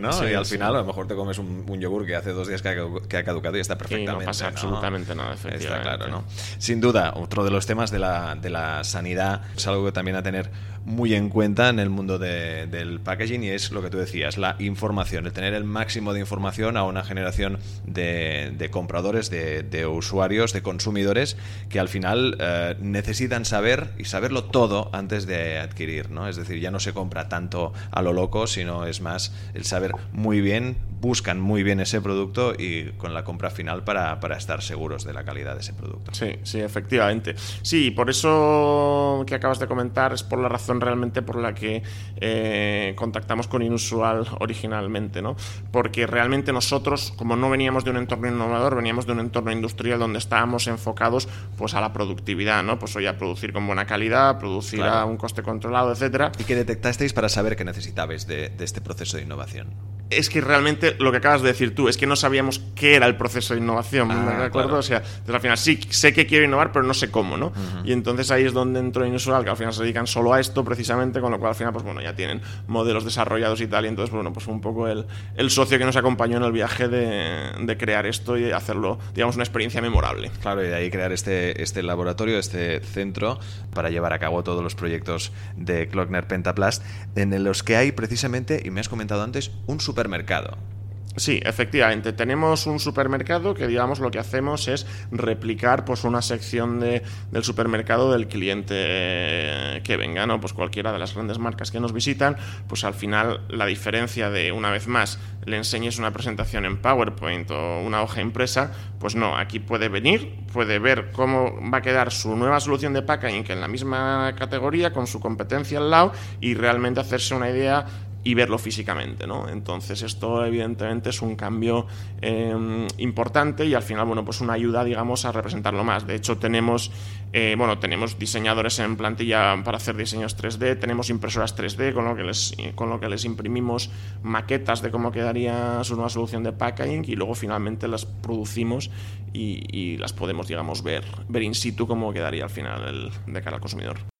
¿no? 0.01 0.11
Sí, 0.13 0.25
y 0.25 0.33
al 0.33 0.45
sí. 0.45 0.53
final 0.53 0.75
a 0.75 0.79
lo 0.79 0.85
mejor 0.85 1.07
te 1.07 1.15
comes 1.15 1.37
un, 1.37 1.65
un, 1.67 1.79
yogur 1.79 2.05
que 2.05 2.15
hace 2.15 2.31
dos 2.31 2.47
días 2.47 2.61
que 2.61 2.69
ha, 2.69 2.75
que 3.07 3.17
ha 3.17 3.23
caducado 3.23 3.57
y 3.57 3.59
está 3.59 3.77
perfectamente. 3.77 4.23
Y 4.23 4.25
no 4.25 4.25
pasa 4.25 4.45
¿no? 4.45 4.49
absolutamente 4.51 5.15
nada, 5.15 5.33
efectivamente. 5.33 5.67
Está 5.67 5.97
claro, 5.97 6.07
¿no? 6.11 6.23
Sin 6.57 6.81
duda, 6.81 7.13
otro 7.15 7.43
de 7.43 7.51
los 7.51 7.65
temas 7.65 7.91
de 7.91 7.99
la, 7.99 8.35
de 8.35 8.49
la 8.49 8.83
sanidad 8.83 9.41
es 9.55 9.67
algo 9.67 9.85
que 9.85 9.91
también 9.91 10.17
a 10.17 10.23
tener 10.23 10.51
muy 10.89 11.13
en 11.13 11.29
cuenta 11.29 11.69
en 11.69 11.77
el 11.77 11.89
mundo 11.89 12.17
de, 12.17 12.65
del 12.65 12.99
packaging 12.99 13.43
y 13.43 13.49
es 13.49 13.71
lo 13.71 13.83
que 13.83 13.91
tú 13.91 13.97
decías, 13.99 14.37
la 14.39 14.55
información, 14.57 15.27
el 15.27 15.33
tener 15.33 15.53
el 15.53 15.63
máximo 15.63 16.13
de 16.13 16.19
información 16.19 16.77
a 16.77 16.83
una 16.83 17.03
generación 17.03 17.59
de, 17.85 18.69
compradores, 18.71 19.29
de, 19.29 19.61
de, 19.61 19.85
usuarios, 19.85 20.51
de 20.51 20.63
consumidores 20.63 21.37
que 21.69 21.79
al 21.79 21.89
final 21.89 22.37
eh, 22.39 22.75
necesitan 22.81 23.45
saber 23.45 23.91
y 23.99 24.05
saberlo 24.05 24.45
todo 24.45 24.89
antes 24.91 25.27
de 25.27 25.59
adquirir, 25.59 26.09
¿no? 26.09 26.27
Es 26.27 26.37
decir, 26.37 26.59
ya 26.59 26.71
no 26.71 26.79
se 26.79 26.91
compra 26.91 27.29
tanto 27.29 27.71
a 27.91 28.01
lo 28.01 28.11
loco, 28.11 28.47
sino 28.47 28.85
es 28.85 28.99
más 28.99 29.31
el 29.53 29.65
saber 29.65 29.93
muy 30.11 30.41
bien, 30.41 30.77
buscan 31.01 31.39
muy 31.39 31.61
bien 31.61 31.79
ese 31.79 32.01
producto 32.01 32.53
y 32.57 32.91
con 32.97 33.13
la 33.13 33.23
compra 33.23 33.51
final 33.51 33.83
para, 33.83 34.19
para 34.19 34.37
estar 34.37 34.63
seguros 34.63 35.05
de 35.05 35.13
la 35.13 35.23
calidad 35.23 35.53
de 35.53 35.61
ese 35.61 35.73
producto. 35.73 36.13
Sí, 36.13 36.37
sí, 36.43 36.59
efectivamente. 36.59 37.35
Sí, 37.61 37.91
por 37.91 38.09
eso 38.09 39.23
que 39.27 39.35
acabas 39.35 39.59
de 39.59 39.67
comentar 39.67 40.13
es 40.13 40.23
por 40.23 40.39
la 40.39 40.49
razón 40.49 40.78
realmente 40.81 41.21
por 41.21 41.37
la 41.37 41.53
que 41.53 41.83
eh, 42.17 42.93
contactamos 42.95 43.47
con 43.47 43.61
Inusual 43.61 44.27
originalmente, 44.39 45.21
¿no? 45.21 45.35
Porque 45.71 46.07
realmente 46.07 46.53
nosotros, 46.53 47.13
como 47.17 47.35
no 47.35 47.49
veníamos 47.49 47.83
de 47.83 47.91
un 47.91 47.97
entorno 47.97 48.27
innovador, 48.27 48.75
veníamos 48.75 49.05
de 49.05 49.13
un 49.13 49.19
entorno 49.19 49.51
industrial 49.51 49.99
donde 49.99 50.19
estábamos 50.19 50.67
enfocados 50.67 51.27
pues 51.57 51.73
a 51.73 51.81
la 51.81 51.93
productividad, 51.93 52.63
¿no? 52.63 52.79
Pues 52.79 52.95
hoy 52.95 53.07
a 53.07 53.17
producir 53.17 53.53
con 53.53 53.65
buena 53.65 53.85
calidad, 53.85 54.39
producir 54.39 54.79
claro. 54.79 54.97
a 54.97 55.05
un 55.05 55.17
coste 55.17 55.43
controlado, 55.43 55.91
etcétera. 55.91 56.31
¿Y 56.39 56.43
qué 56.43 56.55
detectasteis 56.55 57.13
para 57.13 57.29
saber 57.29 57.55
que 57.55 57.65
necesitabais 57.65 58.27
de, 58.27 58.49
de 58.49 58.65
este 58.65 58.81
proceso 58.81 59.17
de 59.17 59.23
innovación? 59.23 59.88
Es 60.09 60.29
que 60.29 60.41
realmente 60.41 60.95
lo 60.99 61.11
que 61.11 61.17
acabas 61.17 61.41
de 61.41 61.49
decir 61.49 61.75
tú, 61.75 61.87
es 61.87 61.97
que 61.97 62.07
no 62.07 62.15
sabíamos 62.15 62.61
qué 62.75 62.95
era 62.95 63.05
el 63.05 63.15
proceso 63.15 63.53
de 63.53 63.59
innovación, 63.59 64.09
Ah, 64.11 64.15
¿de 64.39 64.45
acuerdo? 64.45 64.69
claro. 64.69 64.77
O 64.79 64.81
sea, 64.83 64.97
entonces, 64.97 65.35
al 65.35 65.41
final 65.41 65.57
sí, 65.57 65.79
sé 65.89 66.13
que 66.13 66.25
quiero 66.25 66.45
innovar, 66.45 66.71
pero 66.71 66.83
no 66.85 66.93
sé 66.93 67.11
cómo, 67.11 67.37
¿no? 67.37 67.51
Y 67.83 67.91
entonces 67.91 68.31
ahí 68.31 68.43
es 68.45 68.53
donde 68.53 68.79
entró 68.79 69.05
Inusual, 69.05 69.43
que 69.43 69.49
al 69.51 69.57
final 69.57 69.73
se 69.73 69.83
dedican 69.83 70.07
solo 70.07 70.33
a 70.33 70.39
esto 70.39 70.63
precisamente, 70.63 71.21
con 71.21 71.31
lo 71.31 71.39
cual 71.39 71.49
al 71.49 71.55
final, 71.55 71.73
pues 71.73 71.83
bueno, 71.85 72.01
ya 72.01 72.15
tienen 72.15 72.41
modelos 72.67 73.05
desarrollados 73.05 73.61
y 73.61 73.67
tal, 73.67 73.85
y 73.85 73.89
entonces, 73.89 74.13
bueno, 74.13 74.33
pues 74.33 74.45
fue 74.45 74.53
un 74.53 74.61
poco 74.61 74.87
el, 74.87 75.05
el 75.35 75.49
socio 75.51 75.77
que 75.77 75.85
nos 75.85 75.95
acompañó 75.95 76.37
en 76.37 76.43
el 76.43 76.51
viaje 76.51 76.87
de, 76.87 77.51
de 77.59 77.77
crear 77.77 78.05
esto 78.05 78.37
y 78.37 78.51
hacerlo, 78.51 78.97
digamos, 79.13 79.35
una 79.35 79.43
experiencia 79.43 79.81
memorable. 79.81 80.31
Claro, 80.41 80.63
y 80.63 80.67
de 80.69 80.75
ahí 80.75 80.89
crear 80.89 81.11
este, 81.11 81.61
este 81.61 81.83
laboratorio, 81.83 82.39
este 82.39 82.79
centro, 82.81 83.39
para 83.73 83.89
llevar 83.89 84.13
a 84.13 84.19
cabo 84.19 84.43
todos 84.43 84.63
los 84.63 84.75
proyectos 84.75 85.31
de 85.55 85.87
Klockner 85.87 86.27
Pentaplast, 86.27 86.83
en 87.15 87.43
los 87.43 87.63
que 87.63 87.75
hay 87.75 87.91
precisamente, 87.91 88.61
y 88.65 88.71
me 88.71 88.79
has 88.81 88.89
comentado 88.89 89.21
antes, 89.23 89.51
un 89.67 89.79
supermercado. 89.99 90.69
Sí, 91.15 91.41
efectivamente. 91.43 92.13
Tenemos 92.13 92.65
un 92.65 92.79
supermercado 92.79 93.53
que, 93.53 93.67
digamos, 93.67 93.99
lo 93.99 94.09
que 94.09 94.19
hacemos 94.19 94.69
es 94.69 94.87
replicar 95.11 95.83
pues, 95.83 96.05
una 96.05 96.21
sección 96.21 96.79
de, 96.79 97.01
del 97.31 97.43
supermercado 97.43 98.13
del 98.13 98.27
cliente 98.27 98.75
eh, 98.77 99.81
que 99.83 99.97
venga, 99.97 100.25
¿no? 100.25 100.39
Pues 100.39 100.53
cualquiera 100.53 100.93
de 100.93 100.99
las 100.99 101.13
grandes 101.13 101.37
marcas 101.37 101.71
que 101.71 101.81
nos 101.81 101.91
visitan, 101.91 102.37
pues 102.67 102.85
al 102.85 102.93
final 102.93 103.41
la 103.49 103.65
diferencia 103.65 104.29
de, 104.29 104.53
una 104.53 104.71
vez 104.71 104.87
más, 104.87 105.19
le 105.45 105.57
enseñes 105.57 105.97
una 105.97 106.11
presentación 106.11 106.63
en 106.65 106.77
PowerPoint 106.77 107.51
o 107.51 107.81
una 107.81 108.01
hoja 108.01 108.21
impresa, 108.21 108.71
pues 108.99 109.15
no, 109.15 109.35
aquí 109.35 109.59
puede 109.59 109.89
venir, 109.89 110.35
puede 110.53 110.79
ver 110.79 111.11
cómo 111.11 111.53
va 111.69 111.79
a 111.79 111.81
quedar 111.81 112.11
su 112.11 112.35
nueva 112.37 112.61
solución 112.61 112.93
de 112.93 113.01
packaging 113.01 113.45
en 113.49 113.59
la 113.59 113.67
misma 113.67 114.35
categoría, 114.37 114.93
con 114.93 115.07
su 115.07 115.19
competencia 115.19 115.79
al 115.79 115.89
lado, 115.89 116.13
y 116.39 116.53
realmente 116.53 117.01
hacerse 117.01 117.35
una 117.35 117.49
idea 117.49 117.85
y 118.29 118.35
verlo 118.35 118.59
físicamente, 118.59 119.25
¿no? 119.25 119.49
Entonces 119.49 120.03
esto 120.03 120.45
evidentemente 120.45 121.09
es 121.09 121.23
un 121.23 121.35
cambio 121.35 121.87
eh, 122.21 122.87
importante 122.97 123.65
y 123.65 123.73
al 123.73 123.81
final, 123.81 124.05
bueno, 124.05 124.23
pues 124.23 124.39
una 124.39 124.53
ayuda, 124.53 124.83
digamos, 124.83 125.25
a 125.25 125.31
representarlo 125.31 125.83
más. 125.83 126.05
De 126.05 126.13
hecho, 126.13 126.37
tenemos, 126.37 126.91
eh, 127.33 127.55
bueno, 127.57 127.79
tenemos 127.79 128.19
diseñadores 128.19 128.77
en 128.77 128.97
plantilla 128.97 129.63
para 129.63 129.77
hacer 129.77 129.97
diseños 129.97 130.37
3D, 130.37 130.79
tenemos 130.79 131.09
impresoras 131.09 131.57
3D 131.57 131.91
con 131.91 132.05
lo 132.05 132.15
que 132.15 132.21
les, 132.21 132.55
con 132.75 132.91
lo 132.91 132.99
que 132.99 133.09
les 133.09 133.25
imprimimos 133.25 133.89
maquetas 134.21 134.83
de 134.83 134.91
cómo 134.91 135.11
quedaría 135.11 135.83
su 135.83 135.95
nueva 135.95 136.09
solución 136.09 136.43
de 136.43 136.51
packaging 136.51 137.05
y 137.07 137.15
luego 137.15 137.33
finalmente 137.33 137.87
las 137.87 138.05
producimos 138.05 138.91
y, 139.33 139.97
las 139.97 140.13
podemos, 140.13 140.47
digamos, 140.47 140.83
ver, 140.83 141.03
ver 141.27 141.41
in 141.41 141.55
situ 141.55 141.87
cómo 141.87 142.13
quedaría 142.13 142.43
al 142.43 142.51
final 142.51 143.11
de 143.25 143.41
cara 143.41 143.55
al 143.55 143.61
consumidor. 143.61 144.18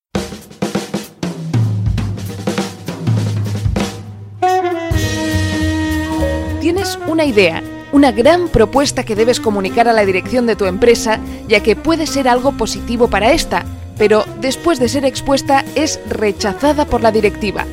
Tienes 6.70 7.00
una 7.08 7.26
idea, 7.26 7.64
una 7.92 8.12
gran 8.12 8.48
propuesta 8.48 9.04
que 9.04 9.16
debes 9.16 9.40
comunicar 9.40 9.88
a 9.88 9.94
la 9.94 10.06
dirección 10.06 10.46
de 10.46 10.56
tu 10.56 10.66
empresa, 10.66 11.20
ya 11.48 11.64
que 11.64 11.76
puede 11.76 12.06
ser 12.06 12.28
algo 12.28 12.52
positivo 12.52 13.08
para 13.08 13.32
esta, 13.32 13.66
pero 13.98 14.24
después 14.40 14.78
de 14.78 14.88
ser 14.88 15.04
expuesta 15.04 15.66
es 15.74 16.00
rechazada 16.08 16.86
por 16.86 17.02
la 17.02 17.12
directiva. 17.12 17.66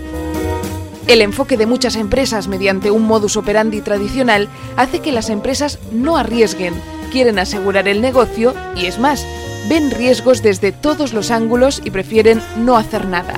El 1.08 1.20
enfoque 1.20 1.58
de 1.58 1.66
muchas 1.66 1.94
empresas 1.96 2.48
mediante 2.48 2.90
un 2.90 3.02
modus 3.02 3.36
operandi 3.36 3.82
tradicional 3.82 4.48
hace 4.78 5.00
que 5.00 5.12
las 5.12 5.28
empresas 5.28 5.78
no 5.92 6.16
arriesguen, 6.16 6.72
quieren 7.12 7.38
asegurar 7.38 7.88
el 7.88 8.00
negocio 8.00 8.54
y 8.76 8.86
es 8.86 8.98
más, 8.98 9.26
ven 9.68 9.90
riesgos 9.90 10.40
desde 10.42 10.72
todos 10.72 11.12
los 11.12 11.30
ángulos 11.30 11.82
y 11.84 11.90
prefieren 11.90 12.40
no 12.56 12.78
hacer 12.78 13.06
nada. 13.06 13.34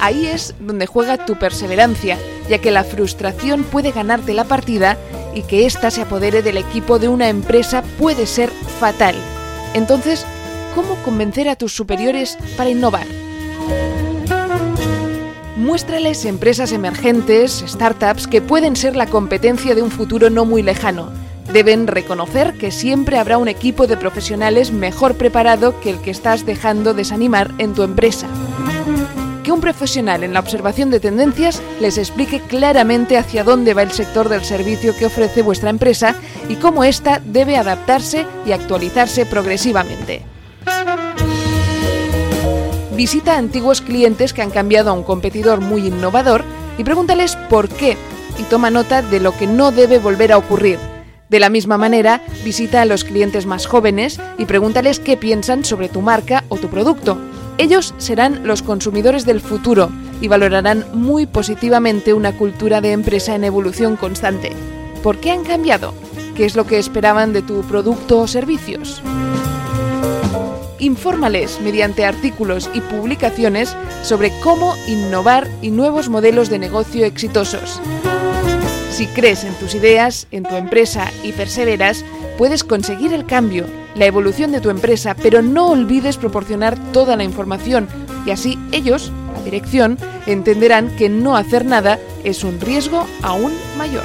Ahí 0.00 0.26
es 0.26 0.54
donde 0.60 0.86
juega 0.86 1.26
tu 1.26 1.38
perseverancia, 1.38 2.18
ya 2.48 2.58
que 2.58 2.70
la 2.70 2.84
frustración 2.84 3.64
puede 3.64 3.92
ganarte 3.92 4.32
la 4.32 4.44
partida 4.44 4.96
y 5.34 5.42
que 5.42 5.66
ésta 5.66 5.90
se 5.90 6.02
apodere 6.02 6.42
del 6.42 6.56
equipo 6.56 6.98
de 6.98 7.08
una 7.08 7.28
empresa 7.28 7.82
puede 7.98 8.26
ser 8.26 8.48
fatal. 8.80 9.14
Entonces, 9.74 10.24
¿cómo 10.74 10.94
convencer 11.04 11.48
a 11.50 11.56
tus 11.56 11.74
superiores 11.74 12.38
para 12.56 12.70
innovar? 12.70 13.06
Muéstrales 15.56 16.24
empresas 16.24 16.72
emergentes, 16.72 17.62
startups, 17.68 18.26
que 18.26 18.40
pueden 18.40 18.76
ser 18.76 18.96
la 18.96 19.06
competencia 19.06 19.74
de 19.74 19.82
un 19.82 19.90
futuro 19.90 20.30
no 20.30 20.46
muy 20.46 20.62
lejano. 20.62 21.10
Deben 21.52 21.86
reconocer 21.86 22.54
que 22.54 22.70
siempre 22.70 23.18
habrá 23.18 23.36
un 23.36 23.48
equipo 23.48 23.86
de 23.86 23.98
profesionales 23.98 24.72
mejor 24.72 25.16
preparado 25.16 25.78
que 25.80 25.90
el 25.90 26.00
que 26.00 26.10
estás 26.10 26.46
dejando 26.46 26.94
desanimar 26.94 27.50
en 27.58 27.74
tu 27.74 27.82
empresa 27.82 28.26
que 29.50 29.54
un 29.54 29.60
profesional 29.60 30.22
en 30.22 30.32
la 30.32 30.38
observación 30.38 30.90
de 30.90 31.00
tendencias 31.00 31.60
les 31.80 31.98
explique 31.98 32.38
claramente 32.38 33.18
hacia 33.18 33.42
dónde 33.42 33.74
va 33.74 33.82
el 33.82 33.90
sector 33.90 34.28
del 34.28 34.44
servicio 34.44 34.96
que 34.96 35.06
ofrece 35.06 35.42
vuestra 35.42 35.70
empresa 35.70 36.14
y 36.48 36.54
cómo 36.54 36.84
ésta 36.84 37.20
debe 37.24 37.56
adaptarse 37.56 38.26
y 38.46 38.52
actualizarse 38.52 39.26
progresivamente. 39.26 40.22
Visita 42.94 43.34
a 43.34 43.38
antiguos 43.38 43.80
clientes 43.80 44.32
que 44.32 44.42
han 44.42 44.50
cambiado 44.50 44.90
a 44.90 44.92
un 44.92 45.02
competidor 45.02 45.60
muy 45.60 45.88
innovador 45.88 46.44
y 46.78 46.84
pregúntales 46.84 47.34
por 47.48 47.68
qué 47.68 47.96
y 48.38 48.44
toma 48.44 48.70
nota 48.70 49.02
de 49.02 49.18
lo 49.18 49.36
que 49.36 49.48
no 49.48 49.72
debe 49.72 49.98
volver 49.98 50.30
a 50.30 50.38
ocurrir. 50.38 50.78
De 51.28 51.40
la 51.40 51.50
misma 51.50 51.76
manera, 51.76 52.22
visita 52.44 52.82
a 52.82 52.84
los 52.84 53.02
clientes 53.02 53.46
más 53.46 53.66
jóvenes 53.66 54.20
y 54.38 54.44
pregúntales 54.44 55.00
qué 55.00 55.16
piensan 55.16 55.64
sobre 55.64 55.88
tu 55.88 56.02
marca 56.02 56.44
o 56.50 56.56
tu 56.56 56.68
producto. 56.68 57.18
Ellos 57.60 57.92
serán 57.98 58.46
los 58.46 58.62
consumidores 58.62 59.26
del 59.26 59.42
futuro 59.42 59.90
y 60.22 60.28
valorarán 60.28 60.86
muy 60.94 61.26
positivamente 61.26 62.14
una 62.14 62.32
cultura 62.32 62.80
de 62.80 62.92
empresa 62.92 63.34
en 63.34 63.44
evolución 63.44 63.96
constante. 63.96 64.52
¿Por 65.02 65.18
qué 65.18 65.30
han 65.30 65.44
cambiado? 65.44 65.92
¿Qué 66.34 66.46
es 66.46 66.56
lo 66.56 66.66
que 66.66 66.78
esperaban 66.78 67.34
de 67.34 67.42
tu 67.42 67.60
producto 67.64 68.20
o 68.20 68.26
servicios? 68.26 69.02
Infórmales 70.78 71.60
mediante 71.60 72.06
artículos 72.06 72.70
y 72.72 72.80
publicaciones 72.80 73.76
sobre 74.02 74.32
cómo 74.42 74.74
innovar 74.88 75.46
y 75.60 75.70
nuevos 75.70 76.08
modelos 76.08 76.48
de 76.48 76.58
negocio 76.58 77.04
exitosos. 77.04 77.78
Si 78.90 79.06
crees 79.08 79.44
en 79.44 79.52
tus 79.56 79.74
ideas, 79.74 80.28
en 80.30 80.44
tu 80.44 80.56
empresa 80.56 81.12
y 81.22 81.32
perseveras, 81.32 82.06
puedes 82.40 82.64
conseguir 82.64 83.12
el 83.12 83.26
cambio, 83.26 83.66
la 83.94 84.06
evolución 84.06 84.50
de 84.50 84.62
tu 84.62 84.70
empresa, 84.70 85.14
pero 85.14 85.42
no 85.42 85.68
olvides 85.68 86.16
proporcionar 86.16 86.78
toda 86.90 87.14
la 87.14 87.22
información 87.22 87.86
y 88.24 88.30
así 88.30 88.58
ellos, 88.72 89.12
la 89.34 89.42
dirección, 89.42 89.98
entenderán 90.24 90.96
que 90.96 91.10
no 91.10 91.36
hacer 91.36 91.66
nada 91.66 91.98
es 92.24 92.42
un 92.42 92.58
riesgo 92.58 93.06
aún 93.20 93.52
mayor. 93.76 94.04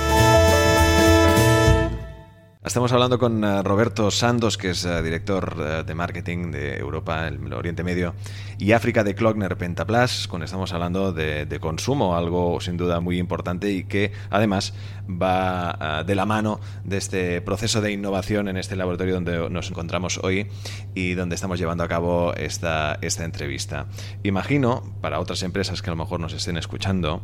Estamos 2.65 2.91
hablando 2.93 3.19
con 3.19 3.43
eh, 3.43 3.61
Roberto 3.61 4.09
Santos, 4.09 4.57
que 4.57 4.71
es 4.71 4.85
eh, 4.85 5.03
director 5.03 5.55
eh, 5.59 5.83
de 5.85 5.93
marketing 5.93 6.49
de 6.49 6.77
Europa, 6.77 7.27
el 7.27 7.53
Oriente 7.53 7.83
Medio 7.83 8.15
y 8.57 8.71
África 8.71 9.03
de 9.03 9.13
Klockner 9.13 9.55
Pentaplas, 9.55 10.27
con 10.27 10.41
estamos 10.41 10.73
hablando 10.73 11.13
de, 11.13 11.45
de 11.45 11.59
consumo, 11.59 12.17
algo 12.17 12.59
sin 12.59 12.75
duda 12.75 13.01
muy 13.01 13.19
importante 13.19 13.71
y 13.71 13.83
que 13.83 14.11
además 14.31 14.73
va 15.07 16.03
de 16.07 16.15
la 16.15 16.25
mano 16.25 16.59
de 16.83 16.97
este 16.97 17.39
proceso 17.41 17.81
de 17.81 17.91
innovación 17.91 18.47
en 18.47 18.57
este 18.57 18.75
laboratorio 18.75 19.13
donde 19.13 19.47
nos 19.51 19.69
encontramos 19.69 20.19
hoy 20.23 20.47
y 20.95 21.13
donde 21.13 21.35
estamos 21.35 21.59
llevando 21.59 21.83
a 21.83 21.87
cabo 21.87 22.33
esta, 22.33 22.97
esta 23.01 23.25
entrevista. 23.25 23.85
Imagino, 24.23 24.81
para 25.01 25.19
otras 25.19 25.43
empresas 25.43 25.83
que 25.83 25.91
a 25.91 25.93
lo 25.93 25.97
mejor 25.97 26.19
nos 26.19 26.33
estén 26.33 26.57
escuchando, 26.57 27.21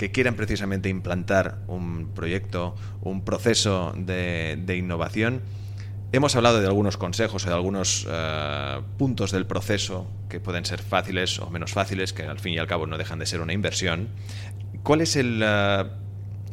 que 0.00 0.10
quieran 0.10 0.34
precisamente 0.34 0.88
implantar 0.88 1.58
un 1.66 2.12
proyecto, 2.14 2.74
un 3.02 3.22
proceso 3.22 3.92
de, 3.94 4.74
innovación. 4.74 5.42
Hemos 6.12 6.34
hablado 6.36 6.58
de 6.62 6.66
algunos 6.66 6.96
consejos 6.96 7.44
o 7.44 7.48
de 7.50 7.54
algunos 7.54 8.06
eh, 8.10 8.80
puntos 8.96 9.30
del 9.30 9.44
proceso 9.44 10.10
que 10.30 10.40
pueden 10.40 10.64
ser 10.64 10.80
fáciles 10.80 11.38
o 11.38 11.50
menos 11.50 11.74
fáciles, 11.74 12.14
que 12.14 12.22
al 12.22 12.38
fin 12.38 12.54
y 12.54 12.58
al 12.58 12.66
cabo 12.66 12.86
no 12.86 12.96
dejan 12.96 13.18
de 13.18 13.26
ser 13.26 13.42
una 13.42 13.52
inversión. 13.52 14.08
¿Cuál 14.82 15.02
es 15.02 15.16
el 15.16 15.42
eh, 15.44 15.84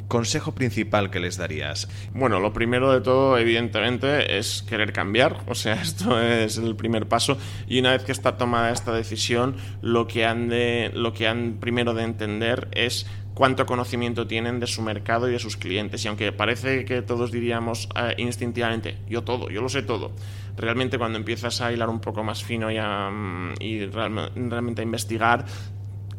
consejo 0.07 0.53
principal 0.53 1.09
que 1.11 1.19
les 1.19 1.37
darías? 1.37 1.87
Bueno, 2.13 2.39
lo 2.39 2.53
primero 2.53 2.91
de 2.91 3.01
todo, 3.01 3.37
evidentemente, 3.37 4.37
es 4.37 4.63
querer 4.67 4.93
cambiar. 4.93 5.41
O 5.47 5.55
sea, 5.55 5.73
esto 5.81 6.21
es 6.21 6.57
el 6.57 6.75
primer 6.75 7.07
paso. 7.07 7.37
Y 7.67 7.79
una 7.79 7.91
vez 7.91 8.03
que 8.03 8.11
está 8.11 8.37
tomada 8.37 8.71
esta 8.71 8.93
decisión, 8.93 9.55
lo 9.81 10.07
que 10.07 10.25
han 10.25 10.49
de, 10.49 10.91
lo 10.93 11.13
que 11.13 11.27
han 11.27 11.57
primero 11.59 11.93
de 11.93 12.03
entender 12.03 12.67
es 12.71 13.07
cuánto 13.33 13.65
conocimiento 13.67 14.25
tienen 14.25 14.59
de 14.59 14.65
su 14.67 14.81
mercado 14.81 15.29
y 15.29 15.31
de 15.31 15.39
sus 15.39 15.57
clientes. 15.57 16.03
Y 16.03 16.07
aunque 16.07 16.31
parece 16.31 16.85
que 16.85 17.01
todos 17.01 17.31
diríamos 17.31 17.87
eh, 17.95 18.15
instintivamente, 18.17 18.97
yo 19.07 19.23
todo, 19.23 19.49
yo 19.49 19.61
lo 19.61 19.69
sé 19.69 19.83
todo, 19.83 20.11
realmente 20.57 20.97
cuando 20.97 21.19
empiezas 21.19 21.61
a 21.61 21.71
hilar 21.71 21.89
un 21.89 21.99
poco 22.01 22.23
más 22.23 22.43
fino 22.43 22.71
y, 22.71 22.77
a, 22.77 23.09
mm, 23.11 23.53
y 23.59 23.85
realme- 23.85 24.31
realmente 24.49 24.81
a 24.81 24.83
investigar, 24.83 25.45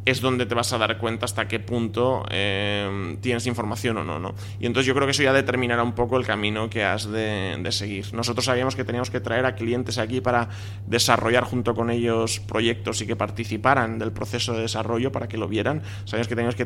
es 0.09 0.21
donde 0.21 0.45
te 0.45 0.55
vas 0.55 0.71
a 0.73 0.77
dar 0.77 0.97
cuenta 0.97 1.25
hasta 1.25 1.47
qué 1.47 1.59
punto 1.59 2.25
eh, 2.29 3.17
tienes 3.21 3.45
información 3.47 3.97
o 3.97 4.03
no, 4.03 4.19
no. 4.19 4.35
Y 4.59 4.65
entonces 4.65 4.87
yo 4.87 4.93
creo 4.93 5.05
que 5.05 5.11
eso 5.11 5.23
ya 5.23 5.33
determinará 5.33 5.83
un 5.83 5.93
poco 5.93 6.17
el 6.17 6.25
camino 6.25 6.69
que 6.69 6.83
has 6.83 7.09
de, 7.09 7.57
de 7.61 7.71
seguir. 7.71 8.13
Nosotros 8.13 8.45
sabíamos 8.45 8.75
que 8.75 8.83
teníamos 8.83 9.09
que 9.09 9.19
traer 9.19 9.45
a 9.45 9.55
clientes 9.55 9.97
aquí 9.97 10.21
para 10.21 10.49
desarrollar 10.87 11.43
junto 11.43 11.73
con 11.75 11.89
ellos 11.89 12.39
proyectos 12.39 13.01
y 13.01 13.07
que 13.07 13.15
participaran 13.15 13.99
del 13.99 14.11
proceso 14.11 14.53
de 14.53 14.61
desarrollo 14.61 15.11
para 15.11 15.27
que 15.27 15.37
lo 15.37 15.47
vieran. 15.47 15.81
Sabíamos 16.05 16.27
que 16.27 16.35
teníamos 16.35 16.55
que 16.55 16.65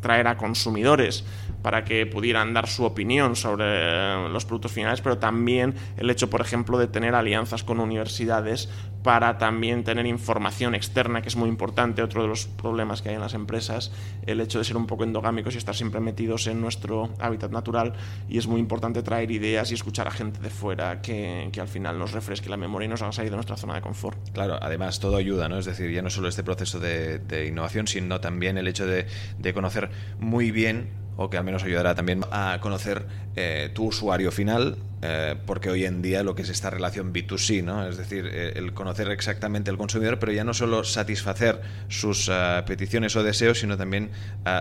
traer 0.00 0.26
a 0.26 0.36
consumidores 0.36 1.24
para 1.62 1.84
que 1.84 2.06
pudieran 2.06 2.54
dar 2.54 2.68
su 2.68 2.84
opinión 2.84 3.36
sobre 3.36 4.28
los 4.28 4.44
productos 4.44 4.72
finales, 4.72 5.00
pero 5.00 5.18
también 5.18 5.74
el 5.96 6.10
hecho, 6.10 6.30
por 6.30 6.40
ejemplo, 6.40 6.78
de 6.78 6.86
tener 6.86 7.14
alianzas 7.14 7.64
con 7.64 7.80
universidades 7.80 8.68
para 9.02 9.38
también 9.38 9.84
tener 9.84 10.06
información 10.06 10.74
externa, 10.74 11.22
que 11.22 11.28
es 11.28 11.36
muy 11.36 11.48
importante, 11.48 12.02
otro 12.02 12.22
de 12.22 12.28
los 12.28 12.46
problemas 12.46 13.00
que 13.00 13.10
hay 13.10 13.14
en 13.14 13.20
las 13.20 13.34
empresas, 13.34 13.92
el 14.26 14.40
hecho 14.40 14.58
de 14.58 14.64
ser 14.64 14.76
un 14.76 14.86
poco 14.86 15.04
endogámicos 15.04 15.54
y 15.54 15.58
estar 15.58 15.74
siempre 15.74 16.00
metidos 16.00 16.46
en 16.46 16.60
nuestro 16.60 17.10
hábitat 17.18 17.50
natural, 17.50 17.94
y 18.28 18.38
es 18.38 18.46
muy 18.46 18.60
importante 18.60 19.02
traer 19.02 19.30
ideas 19.30 19.70
y 19.70 19.74
escuchar 19.74 20.08
a 20.08 20.10
gente 20.10 20.40
de 20.40 20.50
fuera 20.50 21.00
que, 21.00 21.48
que 21.52 21.60
al 21.60 21.68
final 21.68 21.98
nos 21.98 22.12
refresque 22.12 22.48
la 22.48 22.56
memoria 22.56 22.86
y 22.86 22.88
nos 22.88 23.02
haga 23.02 23.12
salir 23.12 23.30
de 23.30 23.36
nuestra 23.36 23.56
zona 23.56 23.74
de 23.74 23.80
confort. 23.80 24.18
Claro, 24.32 24.58
además 24.60 24.98
todo 25.00 25.16
ayuda, 25.16 25.48
¿no? 25.48 25.58
Es 25.58 25.66
decir, 25.66 25.90
ya 25.90 26.02
no 26.02 26.10
solo 26.10 26.28
este 26.28 26.42
proceso 26.42 26.80
de, 26.80 27.46
innovación, 27.48 27.86
sino 27.86 28.20
también 28.20 28.58
el 28.58 28.66
hecho 28.66 28.86
de 28.86 29.06
conocer 29.54 29.90
muy 30.18 30.50
bien 30.50 30.97
o 31.20 31.28
que 31.28 31.36
al 31.36 31.42
menos 31.42 31.64
ayudará 31.64 31.96
también 31.96 32.20
a 32.30 32.58
conocer 32.60 33.04
eh, 33.34 33.70
tu 33.74 33.86
usuario 33.86 34.30
final, 34.30 34.78
eh, 35.02 35.34
porque 35.46 35.68
hoy 35.68 35.84
en 35.84 36.00
día 36.00 36.22
lo 36.22 36.36
que 36.36 36.42
es 36.42 36.48
esta 36.48 36.70
relación 36.70 37.12
B2C, 37.12 37.64
¿no? 37.64 37.88
es 37.88 37.96
decir, 37.96 38.30
eh, 38.32 38.52
el 38.54 38.72
conocer 38.72 39.10
exactamente 39.10 39.68
el 39.68 39.76
consumidor, 39.76 40.20
pero 40.20 40.30
ya 40.30 40.44
no 40.44 40.54
solo 40.54 40.84
satisfacer 40.84 41.60
sus 41.88 42.30
peticiones 42.66 43.16
o 43.16 43.24
deseos, 43.24 43.58
sino 43.58 43.76
también 43.76 44.12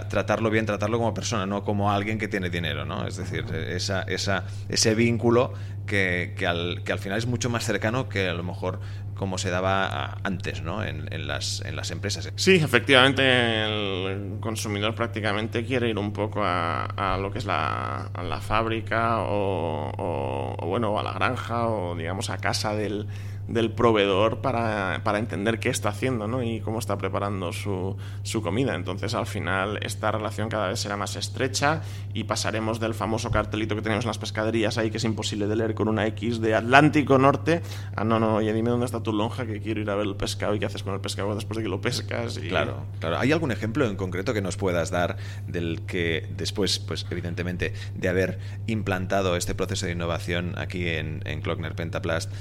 tratarlo 0.10 0.50
bien, 0.50 0.66
tratarlo 0.66 0.98
como 0.98 1.14
persona, 1.14 1.46
no 1.46 1.64
como 1.64 1.92
alguien 1.92 2.18
que 2.18 2.28
tiene 2.28 2.50
dinero, 2.50 2.86
¿no? 2.86 3.08
es 3.08 3.18
decir, 3.18 3.46
esa, 3.54 4.02
esa, 4.02 4.46
ese 4.68 4.96
vínculo 4.96 5.54
que, 5.86 6.34
que, 6.36 6.48
al, 6.48 6.82
que 6.84 6.92
al 6.92 7.00
final 7.00 7.20
es 7.20 7.28
mucho 7.28 7.52
más 7.52 7.66
cercano 7.66 8.10
que 8.10 8.28
a 8.28 8.34
lo 8.34 8.44
mejor 8.44 8.80
como 9.18 9.38
se 9.38 9.50
daba 9.50 10.18
antes 10.24 10.62
¿no? 10.62 10.84
en, 10.84 11.12
en, 11.12 11.28
las, 11.28 11.62
en 11.66 11.76
las 11.76 11.92
empresas. 11.92 12.32
Sí, 12.36 12.56
efectivamente 12.56 13.24
el 13.66 14.40
consumidor 14.40 14.96
prácticamente 14.96 15.66
quiere 15.66 15.90
ir 15.90 15.98
un 15.98 16.14
poco 16.14 16.44
a, 16.44 16.86
a 16.86 17.18
lo 17.18 17.32
que 17.32 17.40
es 17.40 17.46
la, 17.46 18.10
a 18.14 18.24
la 18.24 18.40
fábrica 18.40 19.20
o, 19.22 19.92
o, 19.98 20.56
o, 20.58 20.68
bueno, 20.68 20.98
a 21.00 21.04
la 21.04 21.14
granja 21.14 21.68
o 21.68 21.96
digamos 21.96 22.30
a 22.30 22.38
casa 22.38 22.76
del, 22.76 23.08
del 23.48 23.72
proveedor 23.72 24.42
para, 24.42 25.02
para, 25.04 25.20
entender 25.20 25.60
qué 25.60 25.70
está 25.70 25.90
haciendo 25.90 26.28
¿no? 26.28 26.44
y 26.44 26.60
cómo 26.60 26.80
está 26.80 26.98
preparando 26.98 27.54
su, 27.54 27.96
su, 28.24 28.42
comida. 28.42 28.76
Entonces, 28.76 29.14
al 29.14 29.26
final, 29.26 29.80
esta 29.82 30.12
relación 30.12 30.50
cada 30.50 30.68
vez 30.68 30.80
será 30.80 30.98
más 30.98 31.16
estrecha 31.16 31.82
y 32.14 32.26
pasaremos 32.26 32.80
del 32.80 32.94
famoso 32.94 33.32
cartelito 33.32 33.76
que 33.76 33.82
tenemos 33.82 34.06
en 34.06 34.10
las 34.10 34.18
pescaderías 34.18 34.78
ahí, 34.78 34.92
que 34.92 34.98
es 34.98 35.04
imposible 35.04 35.48
de 35.48 35.56
leer 35.56 35.74
con 35.74 35.88
una 35.88 36.06
X 36.08 36.42
de 36.42 36.56
Atlántico 36.56 37.18
Norte, 37.18 37.62
a 37.96 38.04
no, 38.04 38.20
no, 38.20 38.36
oye, 38.36 38.54
dime 38.54 38.70
dónde 38.70 38.86
está 38.86 39.02
tu 39.02 39.14
lonja, 39.14 39.46
que 39.46 39.62
quiero 39.62 39.82
ir 39.82 39.90
a 39.90 39.96
ver 39.96 40.08
el 40.08 40.16
pescado 40.16 40.56
y 40.56 40.60
qué 40.60 40.66
haces 40.66 40.84
con 40.84 40.94
el 40.94 41.02
pescado 41.02 41.34
después 41.36 41.58
de 41.58 41.64
que 41.64 41.70
lo 41.70 41.82
pescas. 41.82 42.40
Claro, 42.40 42.86
claro. 43.00 43.18
¿Hay 43.20 43.32
algún 43.32 43.52
ejemplo 43.52 43.86
en 43.86 43.96
concreto 43.96 44.34
que 44.34 44.42
nos 44.42 44.58
puedas 44.58 44.92
dar 44.92 45.18
del 45.48 45.82
que 45.86 46.28
después, 46.36 46.80
pues 46.80 47.06
evidentemente, 47.10 47.74
de 47.96 48.10
haber 48.10 48.40
implantado 48.68 49.36
este 49.36 49.56
proceso 49.56 49.86
de 49.86 49.94
innovación 49.94 50.54
aquí 50.58 50.88
en, 50.88 51.22
en 51.26 51.42
Pentaplast, 51.76 52.32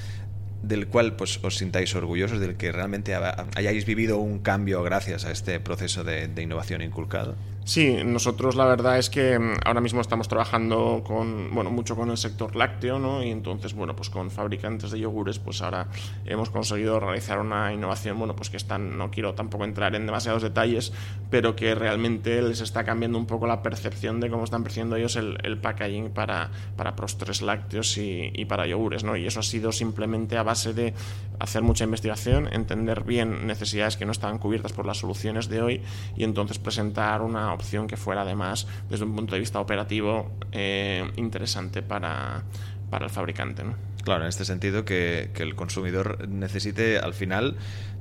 del 0.63 0.89
cual 0.89 1.17
pues, 1.17 1.39
os 1.43 1.57
sintáis 1.57 1.95
orgullosos, 1.95 2.41
del 2.41 2.57
que 2.57 2.73
realmente 2.73 3.15
hayáis 3.15 3.85
vivido 3.87 4.19
un 4.19 4.39
cambio 4.41 4.83
gracias 4.83 5.25
a 5.25 5.31
este 5.31 5.61
proceso 5.61 6.05
de, 6.05 6.29
de 6.29 6.43
innovación 6.43 6.83
inculcado? 6.83 7.37
Sí, 7.67 7.97
nosotros 8.05 8.55
la 8.55 8.65
verdad 8.65 8.97
es 8.97 9.11
que 9.11 9.37
mm, 9.37 9.55
ahora 9.65 9.81
mismo 9.81 10.01
estamos 10.01 10.29
trabajando 10.29 11.03
con, 11.05 11.53
bueno, 11.53 11.69
mucho 11.69 11.97
con 11.97 12.13
el 12.13 12.17
sector 12.17 12.55
lácteo, 12.55 13.01
¿no? 13.01 13.25
Y 13.25 13.31
entonces, 13.33 13.75
bueno, 13.75 13.97
pues 13.97 14.09
con 14.09 14.31
fabricantes 14.31 14.93
de 14.93 15.01
yogures, 15.01 15.41
pues 15.41 15.61
ahora 15.63 15.89
hemos 16.27 16.49
conseguido 16.51 17.01
realizar 17.01 17.41
una 17.41 17.73
innovación, 17.73 18.21
bueno, 18.21 18.37
pues 18.37 18.51
que 18.51 18.57
están, 18.57 18.97
no 18.97 19.11
quiero 19.11 19.35
tampoco 19.35 19.65
entrar 19.65 19.97
en 19.97 20.07
demasiados 20.07 20.43
detalles, 20.43 20.93
pero 21.29 21.57
que 21.57 21.75
realmente 21.75 22.41
les 22.41 22.61
está 22.61 22.85
cambiando 22.85 23.19
un 23.19 23.27
poco 23.27 23.49
la 23.49 23.65
percepción 23.65 24.21
de 24.21 24.31
cómo 24.31 24.45
están 24.45 24.63
percibiendo 24.63 24.95
ellos 24.95 25.17
el, 25.17 25.37
el 25.43 25.59
packaging 25.59 26.11
para, 26.11 26.53
para 26.77 26.95
postres 26.95 27.43
lácteos 27.43 27.99
y, 27.99 28.31
y, 28.33 28.45
para 28.45 28.69
yogures, 28.69 29.03
¿no? 29.03 29.17
Y 29.17 29.27
eso 29.27 29.41
ha 29.41 29.43
sido 29.43 29.73
simplemente 29.73 30.39
a 30.39 30.45
base 30.45 30.73
de 30.73 30.95
hacer 31.41 31.63
mucha 31.63 31.83
investigación, 31.83 32.49
entender 32.53 33.03
bien 33.03 33.49
necesidades 33.49 33.97
que 33.97 34.07
no 34.07 34.13
estaban 34.13 34.39
cubiertas 34.39 34.73
por 34.73 34.87
las 34.87 34.99
soluciones 34.99 35.49
de 35.49 35.63
hoy 35.63 35.83
y 36.17 36.23
entonces 36.23 36.61
presentar 36.61 37.23
una 37.23 37.56
opción 37.57 37.89
que 37.89 37.97
fuera 37.97 38.23
además 38.23 38.69
desde 38.89 39.05
un 39.05 39.17
punto 39.17 39.35
de 39.35 39.41
vista 39.41 39.61
operativo 39.61 40.31
eh, 40.53 41.11
interesante 41.17 41.83
para, 41.83 42.45
para 42.91 43.07
el 43.07 43.11
fabricante. 43.11 43.65
¿no? 43.65 43.75
Claro, 44.07 44.23
en 44.23 44.29
este 44.29 44.45
sentido 44.45 44.85
que, 44.85 45.31
el 45.35 45.57
consumidor 45.57 46.29
necesite 46.29 46.99
al 46.99 47.13
final 47.13 47.57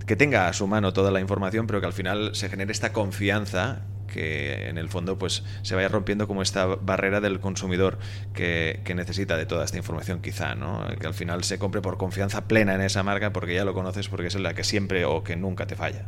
que 0.06 0.16
tenga 0.16 0.48
a 0.48 0.54
su 0.54 0.68
mano 0.68 0.94
toda 0.94 1.10
la 1.10 1.20
información, 1.20 1.66
pero 1.66 1.82
que 1.82 1.88
al 1.88 1.94
final 1.94 2.36
se 2.36 2.48
genere 2.48 2.72
esta 2.72 2.94
confianza 2.94 3.82
que 4.06 4.70
en 4.70 4.78
el 4.78 4.88
fondo 4.88 5.18
pues 5.18 5.44
se 5.64 5.74
vaya 5.74 5.88
rompiendo 5.88 6.28
como 6.28 6.44
esta 6.44 6.68
barrera 6.68 7.22
del 7.22 7.40
consumidor 7.40 7.98
que, 8.36 8.82
que, 8.86 8.94
necesita 8.94 9.36
de 9.36 9.48
toda 9.48 9.66
esta 9.66 9.78
información 9.78 10.22
quizá, 10.22 10.54
¿no? 10.54 10.88
Que 11.00 11.08
al 11.08 11.16
final 11.16 11.44
se 11.44 11.58
compre 11.58 11.82
por 11.82 11.98
confianza 11.98 12.48
plena 12.48 12.76
en 12.76 12.82
esa 12.82 13.02
marca 13.02 13.34
porque 13.34 13.56
ya 13.56 13.66
lo 13.66 13.74
conoces 13.74 14.08
porque 14.08 14.28
es 14.28 14.36
la 14.36 14.54
que 14.54 14.64
siempre 14.64 15.06
o 15.06 15.24
que 15.24 15.36
nunca 15.36 15.66
te 15.66 15.76
falla. 15.76 16.06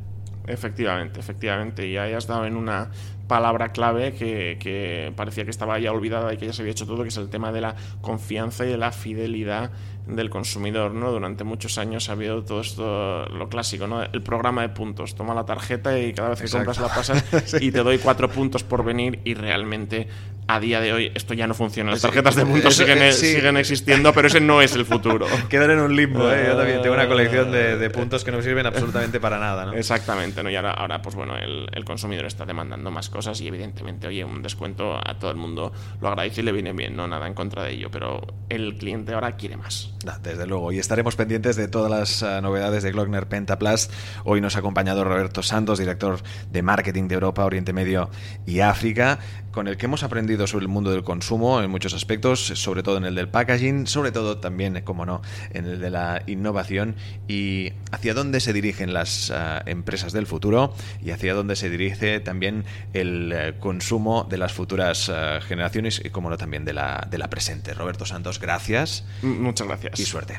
Efectivamente, 0.47 1.19
efectivamente. 1.19 1.85
Y 1.87 1.97
ahí 1.97 2.13
has 2.13 2.25
dado 2.25 2.45
en 2.45 2.55
una 2.55 2.89
palabra 3.27 3.73
clave 3.73 4.13
que, 4.13 4.57
que, 4.59 5.11
parecía 5.15 5.43
que 5.43 5.51
estaba 5.51 5.77
ya 5.79 5.91
olvidada 5.91 6.33
y 6.33 6.37
que 6.37 6.45
ya 6.45 6.53
se 6.53 6.61
había 6.61 6.71
hecho 6.71 6.85
todo, 6.87 7.03
que 7.03 7.09
es 7.09 7.17
el 7.17 7.29
tema 7.29 7.51
de 7.51 7.61
la 7.61 7.75
confianza 8.01 8.65
y 8.65 8.69
de 8.69 8.77
la 8.77 8.91
fidelidad 8.91 9.71
del 10.07 10.29
consumidor, 10.29 10.93
¿no? 10.93 11.11
Durante 11.11 11.43
muchos 11.43 11.77
años 11.77 12.09
ha 12.09 12.13
habido 12.13 12.43
todo 12.43 12.61
esto, 12.61 13.25
lo 13.25 13.49
clásico, 13.49 13.87
¿no? 13.87 14.01
El 14.01 14.21
programa 14.21 14.61
de 14.61 14.69
puntos. 14.69 15.15
Toma 15.15 15.33
la 15.33 15.45
tarjeta 15.45 15.99
y 15.99 16.13
cada 16.13 16.29
vez 16.29 16.39
que 16.39 16.45
Exacto. 16.45 16.71
compras 16.71 16.89
la 16.89 16.95
pasas 16.95 17.25
sí. 17.45 17.57
y 17.59 17.71
te 17.71 17.83
doy 17.83 17.97
cuatro 17.97 18.29
puntos 18.29 18.63
por 18.63 18.85
venir 18.85 19.19
y 19.25 19.33
realmente 19.33 20.07
a 20.47 20.59
día 20.59 20.79
de 20.79 20.93
hoy 20.93 21.11
esto 21.13 21.33
ya 21.33 21.47
no 21.47 21.53
funciona. 21.53 21.91
Las 21.91 22.01
tarjetas 22.01 22.35
de 22.35 22.45
puntos 22.45 22.75
siguen, 22.75 23.13
sí. 23.13 23.33
siguen 23.35 23.57
existiendo, 23.57 24.13
pero 24.13 24.27
ese 24.27 24.39
no 24.39 24.61
es 24.61 24.73
el 24.75 24.85
futuro. 24.85 25.27
Quedan 25.49 25.71
en 25.71 25.79
un 25.79 25.95
limbo, 25.95 26.31
¿eh? 26.31 26.45
Yo 26.47 26.57
también 26.57 26.81
tengo 26.81 26.95
una 26.95 27.07
colección 27.07 27.51
de, 27.51 27.77
de 27.77 27.89
puntos 27.89 28.23
que 28.23 28.31
no 28.31 28.41
sirven 28.41 28.65
absolutamente 28.65 29.19
para 29.19 29.39
nada, 29.39 29.65
¿no? 29.65 29.73
Exactamente, 29.73 30.43
¿no? 30.43 30.49
Y 30.49 30.55
ahora, 30.55 30.71
ahora 30.71 31.01
pues 31.01 31.15
bueno, 31.15 31.35
el, 31.37 31.67
el, 31.71 31.85
consumidor 31.85 32.25
está 32.25 32.45
demandando 32.45 32.91
más 32.91 33.09
cosas 33.09 33.39
y 33.41 33.47
evidentemente, 33.47 34.07
oye, 34.07 34.23
un 34.23 34.41
descuento 34.41 34.97
a 34.97 35.17
todo 35.19 35.31
el 35.31 35.37
mundo 35.37 35.71
lo 36.01 36.07
agradece 36.07 36.41
y 36.41 36.43
le 36.43 36.51
viene 36.51 36.73
bien, 36.73 36.95
no 36.95 37.07
nada 37.07 37.27
en 37.27 37.33
contra 37.33 37.63
de 37.63 37.71
ello, 37.71 37.89
pero 37.91 38.21
el 38.49 38.77
cliente 38.77 39.13
ahora 39.13 39.35
quiere 39.35 39.57
más. 39.57 39.91
Desde 40.21 40.47
luego, 40.47 40.71
y 40.71 40.79
estaremos 40.79 41.15
pendientes 41.15 41.55
de 41.55 41.67
todas 41.67 41.91
las 41.91 42.21
uh, 42.21 42.41
novedades 42.41 42.83
de 42.83 42.91
Glockner 42.91 43.27
Pentaplast. 43.27 43.91
Hoy 44.23 44.39
nos 44.41 44.55
ha 44.55 44.59
acompañado 44.59 45.03
Roberto 45.03 45.43
Santos, 45.43 45.79
director 45.79 46.19
de 46.51 46.61
marketing 46.61 47.07
de 47.07 47.15
Europa, 47.15 47.43
Oriente 47.43 47.73
Medio 47.73 48.09
y 48.45 48.61
África 48.61 49.19
con 49.57 49.67
el 49.67 49.75
que 49.75 49.87
hemos 49.87 50.03
aprendido 50.03 50.45
sobre 50.45 50.65
el 50.65 50.69
mundo 50.69 50.91
del 50.91 51.03
consumo 51.03 51.63
en 51.63 51.71
muchos 51.71 51.95
aspectos, 51.95 52.45
sobre 52.45 52.83
todo 52.83 52.97
en 52.97 53.05
el 53.05 53.15
del 53.15 53.27
packaging, 53.27 53.87
sobre 53.87 54.11
todo 54.11 54.37
también, 54.37 54.83
como 54.83 55.03
no, 55.03 55.23
en 55.49 55.65
el 55.65 55.81
de 55.81 55.89
la 55.89 56.21
innovación 56.27 56.95
y 57.27 57.73
hacia 57.91 58.13
dónde 58.13 58.39
se 58.39 58.53
dirigen 58.53 58.93
las 58.93 59.31
uh, 59.31 59.67
empresas 59.67 60.13
del 60.13 60.27
futuro 60.27 60.75
y 61.03 61.09
hacia 61.09 61.33
dónde 61.33 61.55
se 61.55 61.71
dirige 61.71 62.19
también 62.19 62.65
el 62.93 63.33
uh, 63.33 63.59
consumo 63.59 64.27
de 64.29 64.37
las 64.37 64.53
futuras 64.53 65.09
uh, 65.09 65.41
generaciones 65.41 66.03
y, 66.05 66.11
como 66.11 66.29
no, 66.29 66.37
también 66.37 66.63
de 66.63 66.73
la, 66.73 67.07
de 67.09 67.17
la 67.17 67.27
presente. 67.27 67.73
Roberto 67.73 68.05
Santos, 68.05 68.39
gracias. 68.39 69.05
Muchas 69.23 69.65
gracias. 69.65 69.99
Y 69.99 70.05
suerte. 70.05 70.37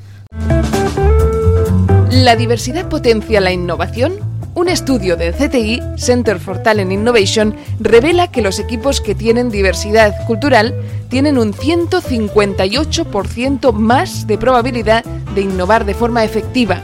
La 2.11 2.37
diversidad 2.37 2.89
potencia 2.89 3.39
la 3.39 3.53
innovación. 3.53 4.15
Un 4.55 4.69
estudio 4.69 5.17
del 5.17 5.35
CTI, 5.35 5.83
Center 5.99 6.41
for 6.41 6.63
Talent 6.63 6.91
Innovation, 6.91 7.55
revela 7.81 8.31
que 8.31 8.41
los 8.41 8.59
equipos 8.59 9.03
que 9.03 9.15
tienen 9.15 9.51
diversidad 9.51 10.15
cultural 10.27 10.75
tienen 11.11 11.37
un 11.37 11.53
158% 11.53 13.73
más 13.73 14.27
de 14.27 14.39
probabilidad 14.39 15.05
de 15.35 15.43
innovar 15.43 15.85
de 15.85 15.93
forma 15.93 16.25
efectiva. 16.25 16.81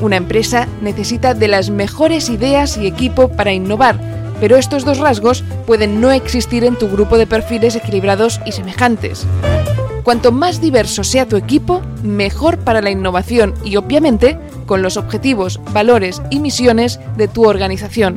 Una 0.00 0.16
empresa 0.16 0.68
necesita 0.80 1.34
de 1.34 1.48
las 1.48 1.70
mejores 1.70 2.30
ideas 2.30 2.78
y 2.78 2.86
equipo 2.86 3.28
para 3.28 3.52
innovar, 3.52 3.98
pero 4.38 4.56
estos 4.56 4.84
dos 4.84 4.98
rasgos 4.98 5.42
pueden 5.66 6.00
no 6.00 6.12
existir 6.12 6.62
en 6.62 6.76
tu 6.76 6.88
grupo 6.88 7.18
de 7.18 7.26
perfiles 7.26 7.74
equilibrados 7.74 8.40
y 8.46 8.52
semejantes. 8.52 9.26
Cuanto 10.04 10.32
más 10.32 10.60
diverso 10.60 11.04
sea 11.04 11.28
tu 11.28 11.36
equipo, 11.36 11.82
mejor 12.02 12.58
para 12.58 12.80
la 12.80 12.90
innovación 12.90 13.54
y 13.64 13.76
obviamente 13.76 14.38
con 14.70 14.82
los 14.82 14.96
objetivos, 14.96 15.58
valores 15.72 16.22
y 16.30 16.38
misiones 16.38 17.00
de 17.16 17.26
tu 17.26 17.44
organización. 17.44 18.14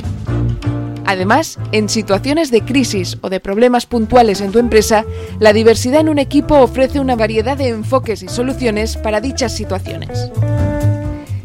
Además, 1.03 1.57
en 1.71 1.89
situaciones 1.89 2.51
de 2.51 2.61
crisis 2.61 3.17
o 3.21 3.31
de 3.31 3.39
problemas 3.39 3.87
puntuales 3.87 4.39
en 4.39 4.51
tu 4.51 4.59
empresa, 4.59 5.03
la 5.39 5.51
diversidad 5.51 6.01
en 6.01 6.09
un 6.09 6.19
equipo 6.19 6.59
ofrece 6.59 6.99
una 6.99 7.15
variedad 7.15 7.57
de 7.57 7.69
enfoques 7.69 8.21
y 8.21 8.27
soluciones 8.27 8.97
para 8.97 9.19
dichas 9.19 9.55
situaciones. 9.55 10.29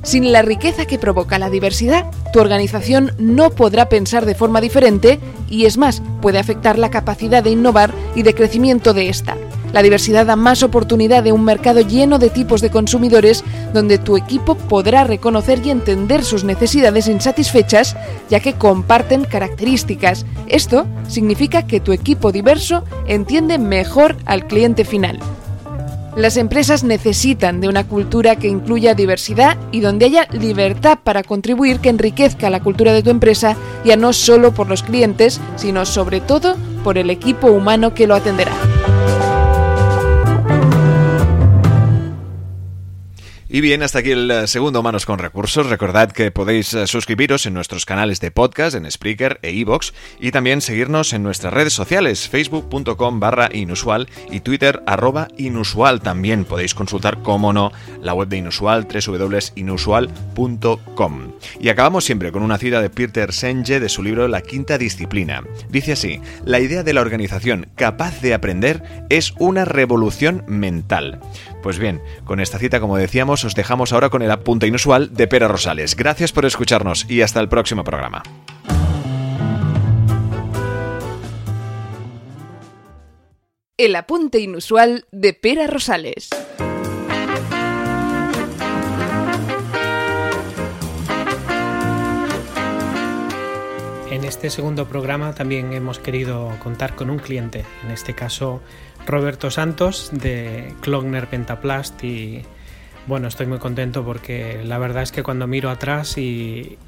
Sin 0.02 0.30
la 0.30 0.42
riqueza 0.42 0.84
que 0.84 0.98
provoca 0.98 1.38
la 1.38 1.48
diversidad, 1.48 2.04
tu 2.34 2.40
organización 2.40 3.12
no 3.18 3.48
podrá 3.48 3.88
pensar 3.88 4.26
de 4.26 4.34
forma 4.34 4.60
diferente 4.60 5.20
y 5.48 5.64
es 5.64 5.78
más, 5.78 6.02
puede 6.20 6.38
afectar 6.38 6.78
la 6.78 6.90
capacidad 6.90 7.42
de 7.42 7.48
innovar 7.48 7.94
y 8.14 8.24
de 8.24 8.34
crecimiento 8.34 8.92
de 8.92 9.08
esta 9.08 9.38
La 9.72 9.82
diversidad 9.82 10.26
da 10.26 10.36
más 10.36 10.62
oportunidad 10.62 11.22
de 11.22 11.32
un 11.32 11.44
mercado 11.44 11.80
lleno 11.80 12.18
de 12.18 12.30
tipos 12.30 12.60
de 12.60 12.70
consumidores 12.70 13.44
donde 13.74 13.98
tu 13.98 14.16
equipo 14.16 14.54
podrá 14.54 15.04
reconocer 15.04 15.64
y 15.64 15.70
entender 15.70 16.24
sus 16.24 16.44
necesidades 16.44 17.06
insatisfechas 17.06 17.96
ya 18.30 18.40
que 18.40 18.54
comparten 18.54 19.24
características. 19.24 20.24
Esto 20.46 20.86
significa 21.06 21.66
que 21.66 21.80
tu 21.80 21.92
equipo 21.92 22.32
diverso 22.32 22.84
entiende 23.06 23.58
mejor 23.58 24.16
al 24.24 24.46
cliente 24.46 24.84
final. 24.84 25.18
Las 26.16 26.36
empresas 26.36 26.82
necesitan 26.82 27.60
de 27.60 27.68
una 27.68 27.86
cultura 27.86 28.36
que 28.36 28.48
incluya 28.48 28.94
diversidad 28.94 29.56
y 29.70 29.80
donde 29.80 30.06
haya 30.06 30.26
libertad 30.32 30.98
para 31.04 31.22
contribuir 31.22 31.78
que 31.78 31.90
enriquezca 31.90 32.50
la 32.50 32.60
cultura 32.60 32.92
de 32.92 33.04
tu 33.04 33.10
empresa, 33.10 33.56
ya 33.84 33.96
no 33.96 34.12
solo 34.12 34.52
por 34.52 34.68
los 34.68 34.82
clientes, 34.82 35.40
sino 35.54 35.86
sobre 35.86 36.20
todo 36.20 36.56
por 36.82 36.98
el 36.98 37.10
equipo 37.10 37.48
humano 37.48 37.94
que 37.94 38.08
lo 38.08 38.16
atenderá. 38.16 38.77
Y 43.50 43.62
bien, 43.62 43.82
hasta 43.82 44.00
aquí 44.00 44.10
el 44.10 44.30
eh, 44.30 44.46
segundo 44.46 44.82
Manos 44.82 45.06
con 45.06 45.18
Recursos. 45.18 45.70
Recordad 45.70 46.12
que 46.12 46.30
podéis 46.30 46.74
eh, 46.74 46.86
suscribiros 46.86 47.46
en 47.46 47.54
nuestros 47.54 47.86
canales 47.86 48.20
de 48.20 48.30
podcast, 48.30 48.76
en 48.76 48.90
Spreaker 48.90 49.38
e 49.40 49.52
iVoox, 49.52 49.92
y 50.20 50.32
también 50.32 50.60
seguirnos 50.60 51.14
en 51.14 51.22
nuestras 51.22 51.54
redes 51.54 51.72
sociales, 51.72 52.28
facebook.com 52.28 53.20
barra 53.20 53.48
inusual 53.50 54.06
y 54.30 54.40
twitter 54.40 54.82
arroba 54.86 55.28
inusual. 55.38 56.02
También 56.02 56.44
podéis 56.44 56.74
consultar, 56.74 57.22
como 57.22 57.54
no, 57.54 57.72
la 58.02 58.12
web 58.12 58.28
de 58.28 58.36
Inusual, 58.36 58.86
www.inusual.com. 58.86 61.32
Y 61.58 61.70
acabamos 61.70 62.04
siempre 62.04 62.30
con 62.32 62.42
una 62.42 62.58
cita 62.58 62.82
de 62.82 62.90
Peter 62.90 63.32
Senge 63.32 63.80
de 63.80 63.88
su 63.88 64.02
libro 64.02 64.28
La 64.28 64.42
Quinta 64.42 64.76
Disciplina. 64.76 65.42
Dice 65.70 65.92
así, 65.92 66.20
la 66.44 66.60
idea 66.60 66.82
de 66.82 66.92
la 66.92 67.00
organización 67.00 67.70
capaz 67.76 68.20
de 68.20 68.34
aprender 68.34 69.06
es 69.08 69.32
una 69.38 69.64
revolución 69.64 70.44
mental. 70.46 71.22
Pues 71.68 71.78
bien, 71.78 72.00
con 72.24 72.40
esta 72.40 72.58
cita, 72.58 72.80
como 72.80 72.96
decíamos, 72.96 73.44
os 73.44 73.54
dejamos 73.54 73.92
ahora 73.92 74.08
con 74.08 74.22
el 74.22 74.30
apunte 74.30 74.66
inusual 74.66 75.12
de 75.12 75.28
Pera 75.28 75.48
Rosales. 75.48 75.96
Gracias 75.96 76.32
por 76.32 76.46
escucharnos 76.46 77.04
y 77.10 77.20
hasta 77.20 77.40
el 77.40 77.50
próximo 77.50 77.84
programa. 77.84 78.22
El 83.76 83.96
apunte 83.96 84.40
inusual 84.40 85.04
de 85.12 85.34
Pera 85.34 85.66
Rosales. 85.66 86.30
En 94.18 94.24
este 94.24 94.50
segundo 94.50 94.88
programa 94.88 95.32
también 95.32 95.72
hemos 95.72 96.00
querido 96.00 96.50
contar 96.58 96.96
con 96.96 97.08
un 97.08 97.20
cliente, 97.20 97.64
en 97.84 97.92
este 97.92 98.14
caso 98.14 98.60
Roberto 99.06 99.48
Santos 99.48 100.10
de 100.12 100.74
Klogner 100.80 101.28
Pentaplast 101.28 102.02
y 102.02 102.42
bueno, 103.06 103.28
estoy 103.28 103.46
muy 103.46 103.58
contento 103.58 104.04
porque 104.04 104.64
la 104.64 104.76
verdad 104.78 105.04
es 105.04 105.12
que 105.12 105.22
cuando 105.22 105.46
miro 105.46 105.70
atrás 105.70 106.18
y, 106.18 106.78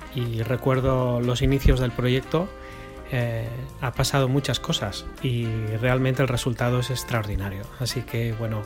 recuerdo 0.45 1.21
los 1.21 1.41
inicios 1.41 1.79
del 1.79 1.93
proyecto, 1.93 2.49
eh, 3.13 3.47
ha 3.81 3.93
pasado 3.93 4.29
muchas 4.29 4.59
cosas 4.59 5.07
y 5.23 5.47
realmente 5.81 6.23
el 6.23 6.29
resultado 6.29 6.81
es 6.81 6.91
extraordinario. 6.91 7.63
Así 7.79 8.03
que 8.03 8.33
bueno, 8.33 8.63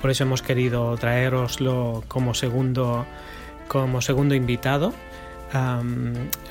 por 0.00 0.12
eso 0.12 0.22
hemos 0.22 0.40
querido 0.40 0.96
traeroslo 0.98 2.04
como 2.06 2.32
segundo, 2.34 3.06
como 3.66 4.00
segundo 4.02 4.36
invitado 4.36 4.94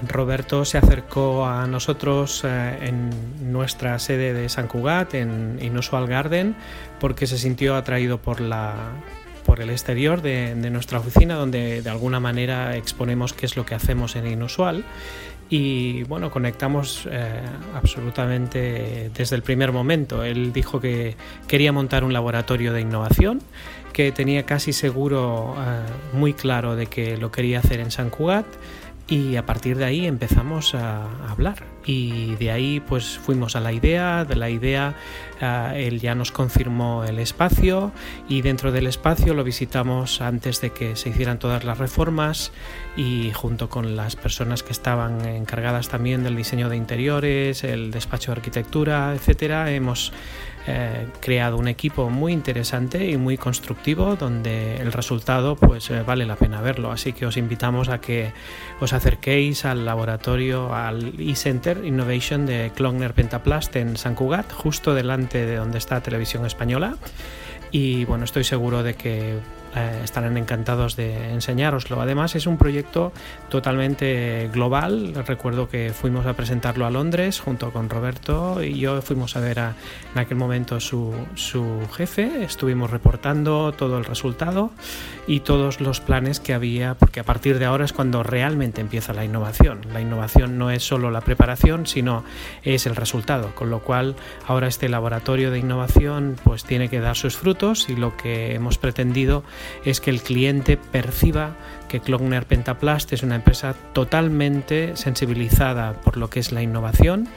Roberto 0.08 0.66
se 0.66 0.78
acercó 0.78 1.46
a 1.46 1.68
nosotros 1.68 2.44
eh, 2.46 2.78
en 2.82 3.10
nuestra 3.52 4.00
sede 4.00 4.34
de 4.34 4.48
San 4.50 4.68
Cugat, 4.68 5.14
en 5.16 5.60
Inusual 5.62 6.08
Garden, 6.08 6.56
porque 7.00 7.28
se 7.28 7.38
sintió 7.38 7.76
atraído 7.76 8.20
por 8.20 8.40
la 8.40 8.76
por 9.46 9.60
el 9.60 9.70
exterior 9.70 10.22
de, 10.22 10.56
nuestra 10.56 11.00
oficina 11.00 11.36
donde 11.36 11.82
de 11.82 11.90
alguna 11.90 12.22
manera 12.22 12.78
exponemos 12.78 13.34
qué 13.34 13.46
es 13.46 13.58
lo 13.58 13.66
que 13.66 13.76
hacemos 13.76 14.16
en 14.16 14.26
Inusual 14.26 14.86
y 15.50 16.04
bueno, 16.04 16.32
conectamos 16.32 17.08
eh, 17.12 17.42
absolutamente 17.76 19.12
desde 19.14 19.36
el 19.36 19.44
primer 19.44 19.74
momento. 19.74 20.24
Él 20.24 20.54
dijo 20.54 20.80
que 20.80 21.16
quería 21.48 21.74
montar 21.74 22.06
un 22.06 22.14
laboratorio 22.14 22.72
de 22.72 22.82
innovación, 22.82 23.42
que 23.92 24.12
tenía 24.12 24.46
casi 24.46 24.74
seguro, 24.74 25.56
eh, 25.60 26.16
muy 26.16 26.34
claro 26.34 26.76
de 26.76 26.88
que 26.88 27.18
lo 27.18 27.32
quería 27.32 27.60
hacer 27.60 27.82
en 27.82 27.92
San 27.92 28.10
Cugat 28.10 28.46
y 29.14 29.36
a 29.36 29.46
partir 29.46 29.78
de 29.78 29.86
ahí 29.86 30.08
empezamos 30.08 30.74
a 30.74 31.04
hablar. 31.30 31.66
Y 31.86 32.36
de 32.38 32.50
ahí 32.50 32.80
pues 32.80 33.20
fuimos 33.20 33.56
a 33.56 33.60
la 33.60 33.72
idea, 33.72 34.26
de 34.26 34.36
la 34.36 34.50
idea 34.50 34.96
ah, 35.40 35.74
él 35.76 36.00
ya 36.00 36.16
nos 36.16 36.32
confirmó 36.32 37.04
el 37.04 37.20
espacio 37.20 37.92
y 38.28 38.42
dentro 38.42 38.72
del 38.72 38.88
espacio 38.88 39.36
lo 39.36 39.44
visitamos 39.44 40.20
antes 40.20 40.62
de 40.62 40.72
que 40.72 40.96
se 40.96 41.10
hicieran 41.10 41.38
todas 41.38 41.64
las 41.64 41.78
reformas 41.78 42.52
y 42.98 43.32
junto 43.34 43.70
con 43.70 43.96
las 43.96 44.16
personas 44.16 44.64
que 44.64 44.72
estaban 44.72 45.24
encargadas 45.28 45.90
también 45.90 46.24
del 46.24 46.36
diseño 46.36 46.68
de 46.70 46.78
interiores, 46.78 47.64
el 47.64 47.92
despacho 47.92 48.32
de 48.32 48.38
arquitectura, 48.38 49.14
etcétera, 49.14 49.70
hemos 49.72 50.12
eh, 50.66 51.08
creado 51.20 51.58
un 51.58 51.68
equipo 51.68 52.10
muy 52.10 52.32
interesante 52.32 53.10
y 53.10 53.18
muy 53.18 53.38
constructivo 53.38 54.16
donde 54.16 54.78
el 54.78 54.94
resultado 54.94 55.56
pues 55.56 55.90
eh, 55.90 56.04
vale 56.04 56.26
la 56.26 56.36
pena 56.36 56.62
verlo. 56.62 56.92
Así 56.92 57.14
que 57.14 57.26
os 57.26 57.36
invitamos 57.36 57.90
a 57.90 58.00
que 58.00 58.32
os 58.80 58.94
acerquéis 58.94 59.66
al 59.66 59.86
laboratorio 59.86 60.74
al 60.74 61.14
e-center 61.20 61.84
innovation 61.84 62.46
de 62.46 62.72
Klogner 62.74 63.14
Pentaplast 63.14 63.76
en 63.76 63.98
San 63.98 64.16
Cugat 64.16 64.52
justo 64.54 64.94
delante 64.94 65.46
de 65.46 65.58
donde 65.58 65.78
está 65.78 66.02
Televisión 66.02 66.46
Española. 66.46 66.96
Y 67.72 68.06
bueno 68.06 68.24
estoy 68.24 68.44
seguro 68.44 68.84
de 68.84 68.94
que 68.94 69.40
eh, 69.76 70.02
estarán 70.04 70.38
encantados 70.38 70.96
de 70.96 71.32
enseñároslo. 71.32 72.02
Además 72.02 72.36
es 72.36 72.48
un 72.48 72.58
proyecto 72.58 73.12
totalmente 73.50 74.50
global. 74.54 75.14
Recuerdo 75.28 75.70
que 75.70 75.92
fuimos 75.94 76.26
a 76.26 76.34
presentarlo 76.34 76.86
a 76.86 76.92
Londres 76.92 77.40
junto 77.40 77.72
con 77.72 77.90
Roberto 77.90 78.62
y 78.64 78.80
yo 78.80 79.02
fuimos 79.02 79.36
a 79.36 79.40
ver 79.40 79.60
a, 79.60 79.76
en 80.14 80.20
aquel 80.20 80.38
momento 80.38 80.80
su, 80.80 81.14
su 81.36 81.80
jefe. 81.94 82.44
Estuvimos 82.44 82.92
reportando 82.92 83.72
todo 83.72 83.98
el 83.98 84.06
resultado 84.06 84.72
y 85.28 85.40
todos 85.40 85.82
los 85.82 86.02
planes 86.02 86.40
que 86.40 86.54
había, 86.54 86.96
porque 86.96 87.20
a 87.20 87.24
partir 87.24 87.60
de 87.60 87.66
ahora 87.66 87.86
es 87.86 87.94
cuando 87.94 88.24
realmente 88.24 88.82
empieza 88.82 89.14
la 89.14 89.26
innovación. 89.26 89.82
La 89.94 90.02
innovación 90.02 90.58
no 90.58 90.70
es 90.70 90.84
solo 90.84 91.12
la 91.12 91.22
preparación, 91.22 91.88
sino 91.88 92.24
es 92.64 92.86
el 92.86 92.96
resultado, 92.96 93.56
con 93.56 93.70
lo 93.70 93.80
cual 93.80 94.16
ahora 94.48 94.68
este 94.68 94.90
laboratorio 94.90 95.52
de 95.52 95.60
innovación 95.60 96.36
pues 96.44 96.64
tiene 96.64 96.90
que 96.90 97.00
dar 97.00 97.16
sus 97.16 97.38
frutos 97.38 97.90
y 97.90 97.96
lo 97.96 98.16
que 98.18 98.56
hemos 98.56 98.78
pretendido 98.78 99.44
es 99.86 100.00
que 100.00 100.10
el 100.10 100.22
cliente 100.22 100.78
perciba 100.78 101.56
que 101.94 102.00
Klogner 102.00 102.48
Pentaplast 102.48 103.14
es 103.14 103.22
una 103.22 103.36
empresa 103.36 103.76
totalmente 103.94 104.98
sensibilizada 104.98 105.94
por 105.94 106.18
lo 106.18 106.28
que 106.28 106.40
es 106.40 106.52
la 106.52 106.64
innovación, 106.64 107.28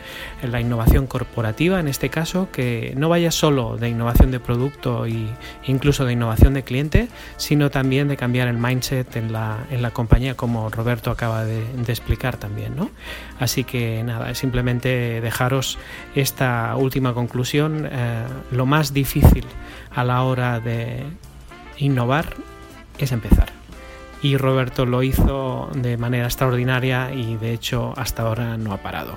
la 0.42 0.62
innovación 0.62 1.06
corporativa 1.06 1.78
en 1.78 1.88
este 1.88 2.08
caso, 2.08 2.48
que 2.50 2.94
no 2.96 3.10
vaya 3.10 3.30
solo 3.30 3.76
de 3.76 3.90
innovación 3.90 4.30
de 4.30 4.40
producto 4.40 5.04
e 5.04 5.28
incluso 5.66 6.06
de 6.06 6.14
innovación 6.14 6.54
de 6.54 6.62
cliente, 6.62 7.08
sino 7.36 7.70
también 7.70 8.08
de 8.08 8.16
cambiar 8.16 8.48
el 8.48 8.56
mindset 8.56 9.16
en 9.16 9.30
la, 9.30 9.58
en 9.70 9.82
la 9.82 9.90
compañía, 9.90 10.36
como 10.36 10.70
Roberto 10.70 11.10
acaba 11.10 11.44
de, 11.44 11.62
explicar 11.86 12.38
también. 12.38 12.76
¿no? 12.76 12.90
Así 13.38 13.62
que 13.62 14.02
nada, 14.04 14.34
simplemente 14.34 15.20
dejaros 15.20 15.78
esta 16.14 16.74
última 16.76 17.12
conclusión. 17.12 17.86
Eh, 17.92 18.24
lo 18.52 18.64
más 18.64 18.94
difícil 18.94 19.44
a 19.94 20.02
la 20.02 20.22
hora 20.22 20.60
de 20.60 21.04
innovar 21.78 22.34
es 22.98 23.12
empezar 23.12 23.52
y 24.22 24.36
Roberto 24.36 24.86
lo 24.86 25.02
hizo 25.02 25.70
de 25.74 25.96
manera 25.96 26.24
extraordinaria 26.24 27.12
y 27.12 27.36
de 27.36 27.52
hecho 27.52 27.92
hasta 27.96 28.22
ahora 28.22 28.56
no 28.56 28.72
ha 28.72 28.78
parado. 28.78 29.14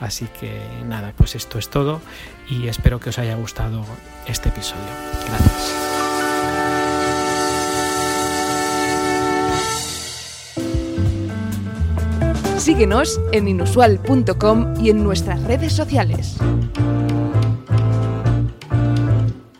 Así 0.00 0.26
que 0.40 0.60
nada, 0.86 1.12
pues 1.16 1.36
esto 1.36 1.58
es 1.58 1.70
todo 1.70 2.00
y 2.48 2.66
espero 2.66 2.98
que 2.98 3.10
os 3.10 3.18
haya 3.18 3.36
gustado 3.36 3.84
este 4.26 4.48
episodio. 4.48 4.82
Gracias. 5.28 5.72
Síguenos 12.58 13.20
en 13.32 13.48
inusual.com 13.48 14.74
y 14.80 14.90
en 14.90 15.02
nuestras 15.02 15.42
redes 15.44 15.72
sociales. 15.72 16.36